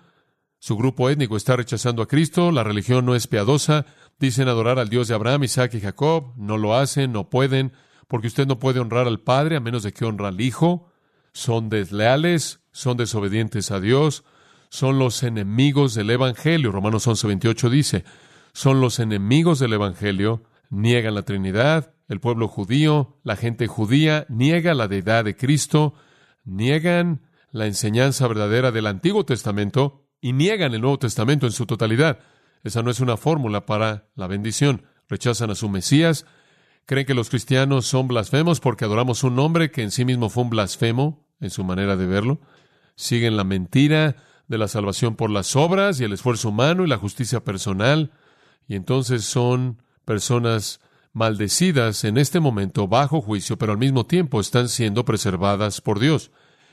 su 0.63 0.77
grupo 0.77 1.11
étnico 1.11 1.37
está 1.37 1.57
rechazando 1.57 2.03
a 2.03 2.07
Cristo, 2.07 2.53
la 2.53 2.63
religión 2.63 3.05
no 3.05 3.17
es 3.17 3.27
piadosa, 3.27 3.85
dicen 4.21 4.47
adorar 4.47 4.79
al 4.79 4.89
Dios 4.89 5.09
de 5.09 5.15
Abraham, 5.17 5.43
Isaac 5.43 5.75
y 5.75 5.81
Jacob, 5.81 6.35
no 6.37 6.57
lo 6.57 6.77
hacen, 6.77 7.11
no 7.11 7.29
pueden, 7.31 7.73
porque 8.07 8.29
usted 8.29 8.47
no 8.47 8.61
puede 8.61 8.79
honrar 8.79 9.09
al 9.09 9.19
Padre 9.19 9.57
a 9.57 9.61
menos 9.61 9.83
de 9.83 9.93
que 9.93 10.05
honra 10.05 10.29
al 10.29 10.41
Hijo, 10.41 10.89
son 11.33 11.69
desleales, 11.69 12.61
son 12.71 12.97
desobedientes 12.97 13.73
a 13.73 13.81
Dios, 13.81 14.23
son 14.69 15.01
los 15.01 15.25
enemigos 15.25 15.95
del 15.95 16.11
Evangelio. 16.11 16.71
Romanos 16.71 17.09
11:28 17.09 17.69
dice, 17.69 18.05
son 18.53 18.81
los 18.81 19.01
enemigos 19.01 19.59
del 19.59 19.73
Evangelio, 19.73 20.45
niegan 20.71 21.17
la 21.17 21.23
Trinidad, 21.23 21.93
el 22.07 22.21
pueblo 22.21 22.47
judío, 22.47 23.19
la 23.25 23.35
gente 23.35 23.67
judía, 23.67 24.27
niega 24.29 24.75
la 24.75 24.87
deidad 24.87 25.25
de 25.25 25.35
Cristo, 25.35 25.95
niegan 26.45 27.23
la 27.51 27.67
enseñanza 27.67 28.29
verdadera 28.29 28.71
del 28.71 28.87
Antiguo 28.87 29.25
Testamento, 29.25 30.02
y 30.23 30.33
niegan 30.33 30.73
el 30.73 30.81
Nuevo 30.81 31.01
Testamento 31.01 31.47
en 31.47 31.53
su 31.53 31.67
totalidad. 31.67 32.21
Esa 32.63 32.83
no 32.83 32.91
es 32.91 33.01
una 33.01 33.19
fórmula 33.19 33.67
para 33.67 34.07
la 34.15 34.29
bendición. 34.29 34.87
Rechazan 35.09 35.51
a 35.51 35.57
su 35.57 35.69
Mesías, 35.69 36.25
creen 36.87 37.07
que 37.07 37.13
los 37.13 37.29
cristianos 37.29 37.87
son 37.87 38.09
blasfemos 38.09 38.61
porque 38.61 38.85
adoramos 38.85 39.25
un 39.25 39.39
hombre 39.41 39.73
que 39.73 39.83
en 39.83 39.91
sí 39.91 40.05
mismo 40.07 40.31
fue 40.31 40.45
un 40.45 40.51
blasfemo 40.51 41.27
en 41.41 41.51
su 41.51 41.65
manera 41.65 41.97
de 41.97 42.07
verlo. 42.07 42.41
Siguen 42.95 43.37
la 43.37 43.43
mentira 43.43 44.17
de 44.47 44.59
la 44.59 44.69
salvación 44.69 45.17
por 45.17 45.29
las 45.29 45.57
obras 45.57 46.01
y 46.01 46.05
el 46.05 46.13
esfuerzo 46.13 46.51
humano 46.51 46.85
y 46.85 46.89
la 46.89 46.99
justicia 46.99 47.43
personal. 47.43 48.13
Y 48.69 48.77
entonces 48.77 49.25
son 49.25 49.83
personas 50.05 50.81
maldecidas 51.13 52.05
en 52.05 52.17
este 52.17 52.39
momento 52.39 52.87
bajo 52.87 53.21
juicio, 53.21 53.59
pero 53.59 53.73
al 53.73 53.79
mismo 53.79 54.07
tiempo 54.07 54.41
están 54.41 54.69
siendo 54.69 55.05
preservadas 55.05 55.81
por 55.81 55.99
Dios. 55.99 56.31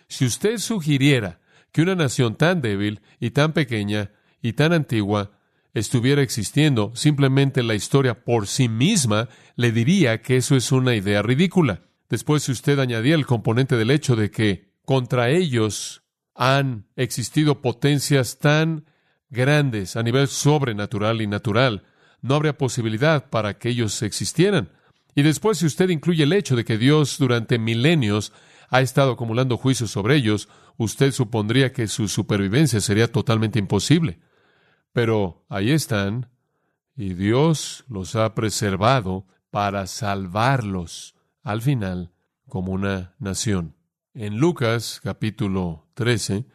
Si 0.08 0.26
usted 0.26 0.60
sugiriera 0.60 1.40
que 1.72 1.82
una 1.82 1.96
nación 1.96 2.36
tan 2.36 2.62
débil 2.62 3.02
y 3.20 3.32
tan 3.32 3.54
pequeña 3.54 4.12
y 4.42 4.54
tan 4.54 4.74
antigua 4.74 5.32
estuviera 5.74 6.22
existiendo, 6.22 6.92
simplemente 6.96 7.64
la 7.64 7.76
historia 7.76 8.24
por 8.24 8.48
sí 8.48 8.70
misma 8.70 9.30
le 9.56 9.72
diría 9.72 10.22
que 10.22 10.38
eso 10.38 10.56
es 10.56 10.72
una 10.72 10.96
idea 10.96 11.22
ridícula. 11.22 11.84
Después, 12.10 12.44
si 12.44 12.52
usted 12.52 12.80
añadía 12.80 13.16
el 13.16 13.26
componente 13.26 13.76
del 13.76 13.92
hecho 13.92 14.16
de 14.16 14.32
que 14.32 14.74
contra 14.84 15.30
ellos 15.30 16.04
han 16.34 16.88
existido 16.96 17.62
potencias 17.62 18.40
tan 18.40 18.86
grandes 19.30 19.96
a 19.96 20.04
nivel 20.04 20.28
sobrenatural 20.28 21.22
y 21.22 21.28
natural, 21.28 21.84
no 22.22 22.36
habría 22.36 22.58
posibilidad 22.58 23.30
para 23.30 23.60
que 23.60 23.70
ellos 23.70 24.02
existieran. 24.02 24.72
Y 25.16 25.22
después, 25.22 25.60
si 25.60 25.66
usted 25.66 25.90
incluye 25.90 26.24
el 26.24 26.34
hecho 26.34 26.56
de 26.56 26.66
que 26.66 26.78
Dios 26.78 27.18
durante 27.20 27.60
milenios 27.60 28.34
ha 28.70 28.82
estado 28.82 29.14
acumulando 29.14 29.58
juicios 29.58 29.92
sobre 29.92 30.16
ellos, 30.16 30.50
usted 30.78 31.12
supondría 31.12 31.74
que 31.74 31.88
su 31.88 32.08
supervivencia 32.08 32.82
sería 32.82 33.12
totalmente 33.12 33.60
imposible. 33.60 34.20
Pero 34.94 35.46
ahí 35.50 35.72
están, 35.72 36.30
y 36.96 37.14
Dios 37.14 37.86
los 37.88 38.16
ha 38.16 38.36
preservado 38.36 39.26
para 39.52 39.88
salvarlos 39.88 41.16
al 41.44 41.62
final 41.62 42.12
como 42.48 42.72
una 42.72 43.16
nación. 43.20 43.76
En 44.14 44.38
Lucas 44.38 45.00
capítulo 45.04 45.88
13 45.94 46.46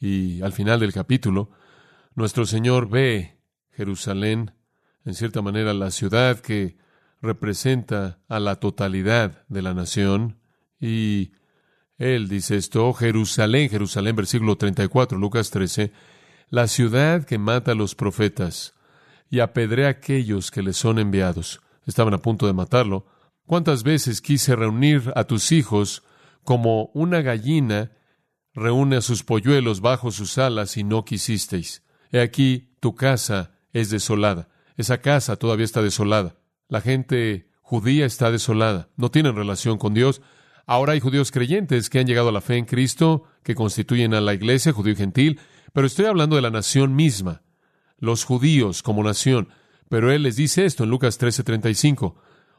y 0.00 0.42
al 0.42 0.52
final 0.52 0.80
del 0.80 0.92
capítulo, 0.92 1.50
nuestro 2.14 2.46
Señor 2.46 2.88
ve 2.88 3.38
Jerusalén, 3.70 4.52
en 5.04 5.14
cierta 5.14 5.42
manera 5.42 5.74
la 5.74 5.90
ciudad 5.90 6.40
que 6.40 6.76
representa 7.20 8.20
a 8.28 8.40
la 8.40 8.56
totalidad 8.56 9.44
de 9.48 9.62
la 9.62 9.74
nación, 9.74 10.38
y 10.80 11.32
él 12.02 12.28
dice 12.28 12.56
esto, 12.56 12.92
Jerusalén, 12.92 13.70
Jerusalén, 13.70 14.16
versículo 14.16 14.56
34, 14.56 15.16
Lucas 15.16 15.50
13, 15.50 15.92
la 16.50 16.66
ciudad 16.66 17.24
que 17.24 17.38
mata 17.38 17.72
a 17.72 17.74
los 17.76 17.94
profetas 17.94 18.74
y 19.30 19.38
apedrea 19.38 19.86
a 19.86 19.90
aquellos 19.90 20.50
que 20.50 20.62
le 20.62 20.72
son 20.72 20.98
enviados. 20.98 21.60
Estaban 21.86 22.12
a 22.12 22.18
punto 22.18 22.46
de 22.46 22.52
matarlo. 22.52 23.06
¿Cuántas 23.46 23.84
veces 23.84 24.20
quise 24.20 24.56
reunir 24.56 25.12
a 25.14 25.24
tus 25.24 25.52
hijos 25.52 26.02
como 26.42 26.90
una 26.92 27.22
gallina 27.22 27.92
reúne 28.52 28.96
a 28.96 29.00
sus 29.00 29.22
polluelos 29.22 29.80
bajo 29.80 30.10
sus 30.10 30.38
alas 30.38 30.76
y 30.76 30.84
no 30.84 31.04
quisisteis? 31.04 31.82
He 32.10 32.20
aquí, 32.20 32.74
tu 32.80 32.94
casa 32.94 33.52
es 33.72 33.90
desolada. 33.90 34.48
Esa 34.76 34.98
casa 34.98 35.36
todavía 35.36 35.64
está 35.64 35.82
desolada. 35.82 36.36
La 36.68 36.80
gente 36.80 37.48
judía 37.60 38.06
está 38.06 38.30
desolada. 38.30 38.90
No 38.96 39.10
tienen 39.10 39.36
relación 39.36 39.78
con 39.78 39.94
Dios. 39.94 40.20
Ahora 40.66 40.92
hay 40.92 41.00
judíos 41.00 41.30
creyentes 41.30 41.90
que 41.90 41.98
han 41.98 42.06
llegado 42.06 42.28
a 42.28 42.32
la 42.32 42.40
fe 42.40 42.56
en 42.56 42.64
Cristo, 42.64 43.24
que 43.42 43.54
constituyen 43.54 44.14
a 44.14 44.20
la 44.20 44.34
iglesia, 44.34 44.72
judío 44.72 44.92
y 44.92 44.96
gentil, 44.96 45.40
pero 45.72 45.86
estoy 45.86 46.06
hablando 46.06 46.36
de 46.36 46.42
la 46.42 46.50
nación 46.50 46.94
misma, 46.94 47.42
los 47.98 48.24
judíos 48.24 48.82
como 48.82 49.02
nación. 49.02 49.48
Pero 49.88 50.12
Él 50.12 50.22
les 50.22 50.36
dice 50.36 50.64
esto 50.64 50.84
en 50.84 50.90
Lucas 50.90 51.18
13:35. 51.18 52.14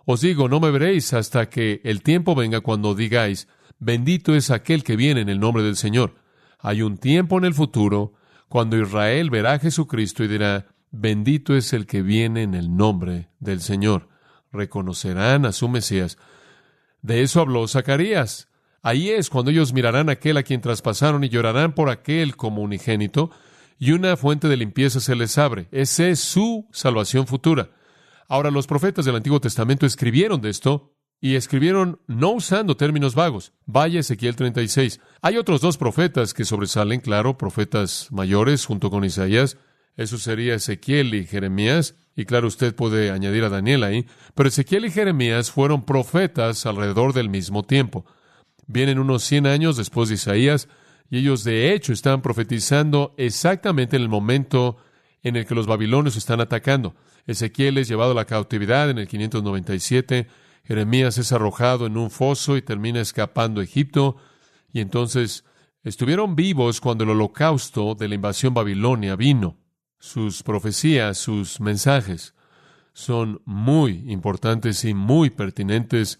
Os 0.05 0.21
digo, 0.21 0.49
no 0.49 0.59
me 0.59 0.71
veréis 0.71 1.13
hasta 1.13 1.49
que 1.49 1.81
el 1.83 2.03
tiempo 2.03 2.35
venga 2.35 2.61
cuando 2.61 2.93
digáis, 2.93 3.47
bendito 3.79 4.35
es 4.35 4.51
aquel 4.51 4.83
que 4.83 4.95
viene 4.97 5.21
en 5.21 5.29
el 5.29 5.39
nombre 5.39 5.63
del 5.63 5.77
Señor. 5.77 6.15
Hay 6.59 6.81
un 6.81 6.97
tiempo 6.97 7.37
en 7.37 7.45
el 7.45 7.53
futuro 7.53 8.13
cuando 8.49 8.77
Israel 8.77 9.29
verá 9.29 9.53
a 9.53 9.59
Jesucristo 9.59 10.23
y 10.23 10.27
dirá, 10.27 10.67
bendito 10.91 11.55
es 11.55 11.73
el 11.73 11.85
que 11.85 12.01
viene 12.01 12.43
en 12.43 12.53
el 12.53 12.75
nombre 12.75 13.29
del 13.39 13.61
Señor. 13.61 14.09
Reconocerán 14.51 15.45
a 15.45 15.51
su 15.53 15.67
Mesías. 15.69 16.17
De 17.03 17.21
eso 17.21 17.41
habló 17.41 17.67
Zacarías. 17.67 18.47
Ahí 18.81 19.09
es 19.09 19.29
cuando 19.29 19.51
ellos 19.51 19.73
mirarán 19.73 20.09
aquel 20.09 20.37
a 20.37 20.43
quien 20.43 20.61
traspasaron 20.61 21.23
y 21.23 21.29
llorarán 21.29 21.75
por 21.75 21.89
aquel 21.89 22.35
como 22.35 22.61
unigénito, 22.61 23.29
y 23.77 23.91
una 23.91 24.15
fuente 24.17 24.47
de 24.47 24.57
limpieza 24.57 24.99
se 24.99 25.15
les 25.15 25.37
abre. 25.37 25.67
Esa 25.71 26.07
es 26.07 26.19
su 26.19 26.67
salvación 26.71 27.27
futura. 27.27 27.71
Ahora, 28.29 28.51
los 28.51 28.67
profetas 28.67 29.03
del 29.03 29.17
Antiguo 29.17 29.41
Testamento 29.41 29.85
escribieron 29.85 30.39
de 30.39 30.49
esto 30.49 30.95
y 31.19 31.35
escribieron 31.35 31.99
no 32.07 32.31
usando 32.31 32.77
términos 32.77 33.15
vagos. 33.15 33.53
Vaya 33.65 33.99
Ezequiel 33.99 34.37
36. 34.37 35.01
Hay 35.21 35.37
otros 35.37 35.59
dos 35.59 35.77
profetas 35.77 36.33
que 36.33 36.45
sobresalen, 36.45 37.01
claro, 37.01 37.37
profetas 37.37 38.07
mayores 38.11 38.65
junto 38.65 38.89
con 38.89 39.03
Isaías. 39.03 39.57
Eso 39.97 40.17
sería 40.17 40.55
Ezequiel 40.55 41.13
y 41.13 41.25
Jeremías. 41.25 41.95
Y 42.15 42.25
claro, 42.25 42.47
usted 42.47 42.75
puede 42.75 43.09
añadir 43.11 43.43
a 43.43 43.49
Daniel 43.49 43.83
ahí, 43.83 44.05
pero 44.35 44.49
Ezequiel 44.49 44.85
y 44.85 44.91
Jeremías 44.91 45.51
fueron 45.51 45.83
profetas 45.83 46.65
alrededor 46.65 47.13
del 47.13 47.29
mismo 47.29 47.63
tiempo. 47.63 48.05
Vienen 48.67 48.99
unos 48.99 49.23
100 49.23 49.47
años 49.47 49.77
después 49.77 50.09
de 50.09 50.15
Isaías, 50.15 50.67
y 51.09 51.17
ellos 51.17 51.43
de 51.43 51.73
hecho 51.73 51.91
están 51.91 52.21
profetizando 52.21 53.13
exactamente 53.17 53.95
en 53.95 54.03
el 54.03 54.09
momento 54.09 54.77
en 55.23 55.35
el 55.35 55.45
que 55.45 55.55
los 55.55 55.67
babilonios 55.67 56.15
están 56.15 56.39
atacando. 56.39 56.95
Ezequiel 57.25 57.77
es 57.77 57.87
llevado 57.87 58.11
a 58.11 58.15
la 58.15 58.25
cautividad 58.25 58.89
en 58.89 58.99
el 58.99 59.07
597, 59.07 60.27
Jeremías 60.65 61.17
es 61.17 61.31
arrojado 61.31 61.87
en 61.87 61.97
un 61.97 62.09
foso 62.09 62.57
y 62.57 62.61
termina 62.61 63.01
escapando 63.01 63.59
a 63.59 63.63
Egipto, 63.63 64.17
y 64.71 64.81
entonces 64.81 65.45
estuvieron 65.83 66.35
vivos 66.35 66.79
cuando 66.79 67.03
el 67.03 67.11
holocausto 67.11 67.95
de 67.95 68.07
la 68.07 68.15
invasión 68.15 68.53
babilonia 68.53 69.15
vino 69.15 69.62
sus 70.03 70.43
profecías, 70.43 71.17
sus 71.17 71.61
mensajes 71.61 72.33
son 72.91 73.41
muy 73.45 74.03
importantes 74.11 74.83
y 74.83 74.93
muy 74.93 75.29
pertinentes 75.29 76.19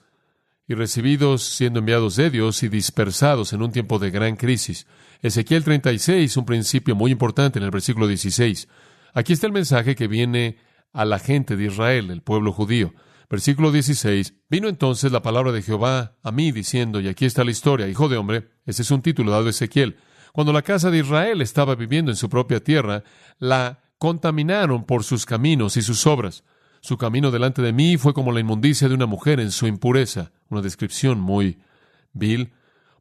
y 0.69 0.73
recibidos 0.73 1.43
siendo 1.43 1.79
enviados 1.79 2.15
de 2.15 2.29
Dios 2.29 2.63
y 2.63 2.69
dispersados 2.69 3.51
en 3.51 3.61
un 3.61 3.73
tiempo 3.73 3.99
de 3.99 4.09
gran 4.09 4.37
crisis. 4.37 4.87
Ezequiel 5.21 5.65
36, 5.65 6.37
un 6.37 6.45
principio 6.45 6.95
muy 6.95 7.11
importante 7.11 7.59
en 7.59 7.65
el 7.65 7.71
versículo 7.71 8.07
16. 8.07 8.69
Aquí 9.13 9.33
está 9.33 9.47
el 9.47 9.53
mensaje 9.53 9.95
que 9.95 10.07
viene 10.07 10.59
a 10.93 11.03
la 11.03 11.19
gente 11.19 11.57
de 11.57 11.65
Israel, 11.65 12.09
el 12.09 12.21
pueblo 12.21 12.53
judío. 12.53 12.93
Versículo 13.29 13.69
16. 13.69 14.33
Vino 14.49 14.69
entonces 14.69 15.11
la 15.11 15.21
palabra 15.21 15.51
de 15.51 15.61
Jehová 15.61 16.15
a 16.23 16.31
mí 16.31 16.53
diciendo, 16.53 17.01
y 17.01 17.09
aquí 17.09 17.25
está 17.25 17.43
la 17.43 17.51
historia, 17.51 17.89
hijo 17.89 18.07
de 18.07 18.15
hombre, 18.15 18.47
ese 18.65 18.83
es 18.83 18.91
un 18.91 19.01
título 19.01 19.33
dado 19.33 19.47
a 19.47 19.49
Ezequiel. 19.49 19.97
Cuando 20.33 20.51
la 20.51 20.63
casa 20.63 20.89
de 20.89 20.97
Israel 20.97 21.41
estaba 21.41 21.75
viviendo 21.75 22.09
en 22.09 22.17
su 22.17 22.27
propia 22.27 22.59
tierra, 22.59 23.03
la 23.37 23.83
contaminaron 23.99 24.83
por 24.83 25.03
sus 25.03 25.27
caminos 25.27 25.77
y 25.77 25.83
sus 25.83 26.07
obras. 26.07 26.43
Su 26.81 26.97
camino 26.97 27.29
delante 27.29 27.61
de 27.61 27.71
mí 27.71 27.97
fue 27.97 28.15
como 28.15 28.31
la 28.31 28.39
inmundicia 28.39 28.89
de 28.89 28.95
una 28.95 29.05
mujer 29.05 29.39
en 29.39 29.51
su 29.51 29.67
impureza, 29.67 30.31
una 30.49 30.63
descripción 30.63 31.19
muy 31.19 31.59
vil. 32.13 32.51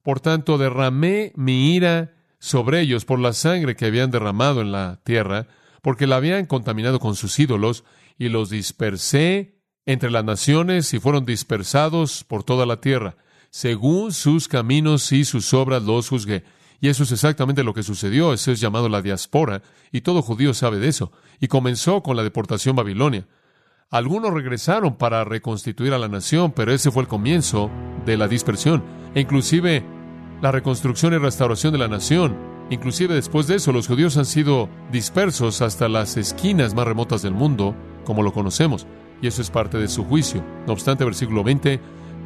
Por 0.03 0.21
tanto, 0.21 0.59
derramé 0.59 1.33
mi 1.35 1.75
ira 1.75 2.13
sobre 2.39 2.83
ellos 2.83 3.07
por 3.07 3.19
la 3.19 3.33
sangre 3.33 3.77
que 3.77 3.87
habían 3.87 4.11
derramado 4.11 4.61
en 4.61 4.71
la 4.71 5.01
tierra, 5.03 5.47
porque 5.81 6.07
la 6.07 6.17
habían 6.17 6.45
contaminado 6.45 7.01
con 7.01 7.17
sus 7.17 7.39
ídolos, 7.41 7.83
y 8.19 8.29
los 8.29 8.51
dispersé 8.51 9.57
entre 9.87 10.11
las 10.11 10.25
naciones 10.25 10.93
y 10.93 11.01
fueron 11.01 11.25
dispersados 11.25 12.25
por 12.25 12.45
toda 12.45 12.67
la 12.67 12.83
tierra. 12.83 13.17
Según 13.49 14.13
sus 14.13 14.49
caminos 14.49 15.11
y 15.13 15.25
sus 15.25 15.55
obras 15.55 15.83
los 15.83 16.11
juzgué. 16.11 16.45
Y 16.83 16.89
eso 16.89 17.05
es 17.05 17.13
exactamente 17.13 17.63
lo 17.63 17.75
que 17.75 17.85
sucedió. 17.85 18.33
Eso 18.33 18.51
es 18.51 18.61
llamado 18.61 18.89
la 18.89 19.03
diáspora, 19.03 19.63
y 19.93 20.01
todo 20.01 20.21
judío 20.21 20.53
sabe 20.53 20.81
de 20.81 20.89
eso. 20.89 21.13
Y 21.39 21.47
comenzó 21.47 22.03
con 22.03 22.17
la 22.17 22.25
deportación 22.25 22.75
babilonia. 22.75 23.29
Algunos 23.89 24.35
regresaron 24.35 24.97
para 24.97 25.23
reconstituir 25.23 25.95
a 25.95 25.99
la 25.99 26.09
nación, 26.09 26.51
pero 26.51 26.73
ese 26.73 26.91
fue 26.91 27.03
el 27.03 27.09
comienzo 27.09 27.71
de 28.05 28.17
la 28.17 28.27
dispersión. 28.27 28.83
E 29.15 29.21
inclusive 29.21 29.85
la 30.43 30.51
reconstrucción 30.51 31.15
y 31.15 31.19
restauración 31.19 31.73
de 31.73 31.79
la 31.79 31.87
nación. 31.87 32.37
Inclusive 32.69 33.15
después 33.15 33.47
de 33.47 33.57
eso, 33.57 33.71
los 33.71 33.87
judíos 33.87 34.17
han 34.17 34.27
sido 34.27 34.69
dispersos 34.91 35.63
hasta 35.63 35.89
las 35.89 36.17
esquinas 36.17 36.75
más 36.75 36.89
remotas 36.89 37.23
del 37.23 37.33
mundo, 37.33 37.77
como 38.05 38.25
lo 38.25 38.33
conocemos, 38.33 38.89
y 39.21 39.29
eso 39.29 39.41
es 39.41 39.51
parte 39.51 39.79
de 39.79 39.87
su 39.87 40.03
juicio. 40.05 40.45
No 40.67 40.73
obstante, 40.73 41.05
versículo 41.05 41.45
20, 41.45 41.81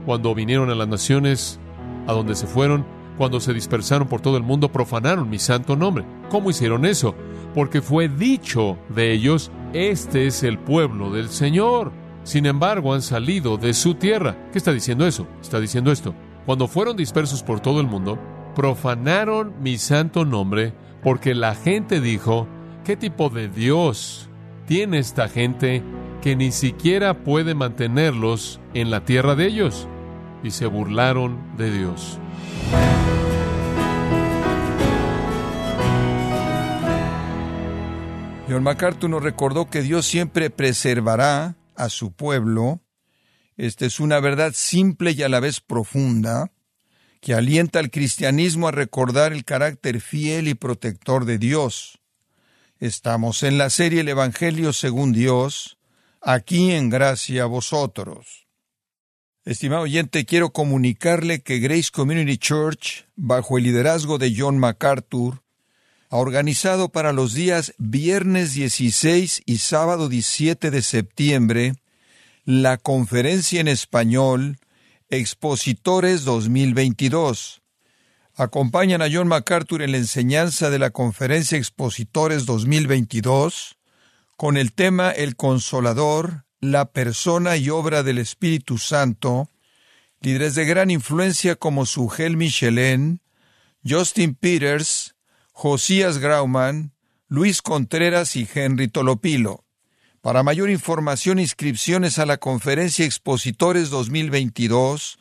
cuando 0.07 0.35
vinieron 0.35 0.71
a 0.71 0.75
las 0.75 0.89
naciones 0.89 1.61
a 2.07 2.15
donde 2.15 2.35
se 2.35 2.47
fueron, 2.47 2.96
cuando 3.17 3.41
se 3.41 3.55
dispersaron 3.55 4.09
por 4.09 4.21
todo 4.21 4.37
el 4.37 4.43
mundo, 4.43 4.71
profanaron 4.71 5.31
mi 5.31 5.39
santo 5.39 5.77
nombre. 5.77 6.05
¿Cómo 6.29 6.51
hicieron 6.51 6.85
eso? 6.85 7.15
Porque 7.55 7.81
fue 7.81 8.09
dicho 8.09 8.79
de 8.89 9.13
ellos, 9.13 9.51
este 9.73 10.27
es 10.27 10.43
el 10.43 10.59
pueblo 10.59 11.11
del 11.11 11.29
Señor. 11.29 11.93
Sin 12.25 12.47
embargo, 12.47 12.93
han 12.93 13.03
salido 13.03 13.57
de 13.57 13.73
su 13.73 13.95
tierra. 13.95 14.37
¿Qué 14.53 14.59
está 14.59 14.73
diciendo 14.73 15.07
eso? 15.07 15.27
Está 15.41 15.61
diciendo 15.61 15.93
esto. 15.93 16.15
Cuando 16.45 16.69
fueron 16.69 16.97
dispersos 16.97 17.43
por 17.43 17.61
todo 17.61 17.81
el 17.81 17.87
mundo, 17.87 18.19
profanaron 18.55 19.55
mi 19.61 19.79
santo 19.79 20.25
nombre 20.25 20.73
porque 21.03 21.35
la 21.35 21.55
gente 21.55 22.01
dijo, 22.01 22.49
¿qué 22.85 22.97
tipo 22.97 23.29
de 23.29 23.49
Dios 23.49 24.29
tiene 24.67 24.99
esta 24.99 25.29
gente 25.29 25.83
que 26.21 26.35
ni 26.35 26.51
siquiera 26.51 27.23
puede 27.23 27.55
mantenerlos 27.55 28.61
en 28.75 28.91
la 28.91 29.05
tierra 29.05 29.37
de 29.37 29.47
ellos? 29.47 29.87
Y 30.43 30.51
se 30.51 30.67
burlaron 30.67 31.39
de 31.57 31.71
Dios. 31.71 32.19
John 38.49 38.63
MacArthur 38.63 39.11
nos 39.11 39.25
recordó 39.25 39.69
que 39.71 39.83
Dios 39.83 40.07
siempre 40.07 40.51
preservará 40.51 41.57
a 41.75 41.89
su 41.89 42.13
pueblo. 42.13 42.81
Esta 43.57 43.87
es 43.87 43.99
una 43.99 44.21
verdad 44.21 44.53
simple 44.55 45.13
y 45.13 45.23
a 45.25 45.29
la 45.29 45.41
vez 45.41 45.61
profunda, 45.61 46.53
que 47.21 47.35
alienta 47.35 47.81
al 47.81 47.91
cristianismo 47.91 48.69
a 48.69 48.71
recordar 48.71 49.33
el 49.33 49.45
carácter 49.45 50.01
fiel 50.01 50.47
y 50.47 50.55
protector 50.55 51.25
de 51.25 51.39
Dios. 51.39 51.99
Estamos 52.79 53.43
en 53.43 53.59
la 53.59 53.69
serie 53.69 54.03
El 54.03 54.11
Evangelio 54.11 54.73
según 54.73 55.13
Dios, 55.13 55.79
aquí 56.21 56.71
en 56.71 56.89
gracia 56.89 57.45
a 57.45 57.47
vosotros. 57.47 58.47
Estimado 59.45 59.83
oyente, 59.83 60.25
quiero 60.25 60.51
comunicarle 60.51 61.41
que 61.41 61.59
Grace 61.59 61.91
Community 61.93 62.39
Church, 62.39 63.09
bajo 63.17 63.59
el 63.59 63.65
liderazgo 63.65 64.19
de 64.19 64.33
John 64.37 64.59
MacArthur, 64.59 65.43
organizado 66.11 66.89
para 66.89 67.13
los 67.13 67.35
días 67.35 67.75
viernes 67.79 68.55
16 68.55 69.43
y 69.45 69.59
sábado 69.59 70.09
17 70.09 70.71
de 70.71 70.83
septiembre 70.83 71.75
la 72.45 72.77
conferencia 72.77 73.61
en 73.61 73.67
español 73.67 74.59
Expositores 75.09 76.25
2022. 76.25 77.61
Acompañan 78.37 79.03
a 79.03 79.09
John 79.11 79.27
MacArthur 79.27 79.83
en 79.83 79.93
la 79.93 79.99
enseñanza 79.99 80.71
de 80.71 80.79
la 80.79 80.91
conferencia 80.91 81.59
Expositores 81.59 82.47
2022 82.47 83.77
con 84.37 84.57
el 84.57 84.73
tema 84.73 85.11
El 85.11 85.35
Consolador, 85.35 86.45
la 86.61 86.93
persona 86.93 87.57
y 87.57 87.71
obra 87.71 88.05
del 88.05 88.19
Espíritu 88.19 88.79
Santo, 88.79 89.51
líderes 90.21 90.55
de 90.55 90.67
gran 90.67 90.91
influencia 90.91 91.57
como 91.57 91.85
Sugel 91.85 92.37
Michelin, 92.37 93.21
Justin 93.85 94.37
Peters, 94.37 95.16
Josías 95.59 96.19
Grauman, 96.19 96.93
Luis 97.29 97.63
Contreras 97.63 98.37
y 98.37 98.47
Henry 98.53 98.89
Tolopilo. 98.89 99.65
Para 100.21 100.43
mayor 100.43 100.69
información, 100.69 101.39
inscripciones 101.39 102.19
a 102.19 102.27
la 102.27 102.37
Conferencia 102.37 103.07
Expositores 103.07 103.89
2022, 103.89 105.19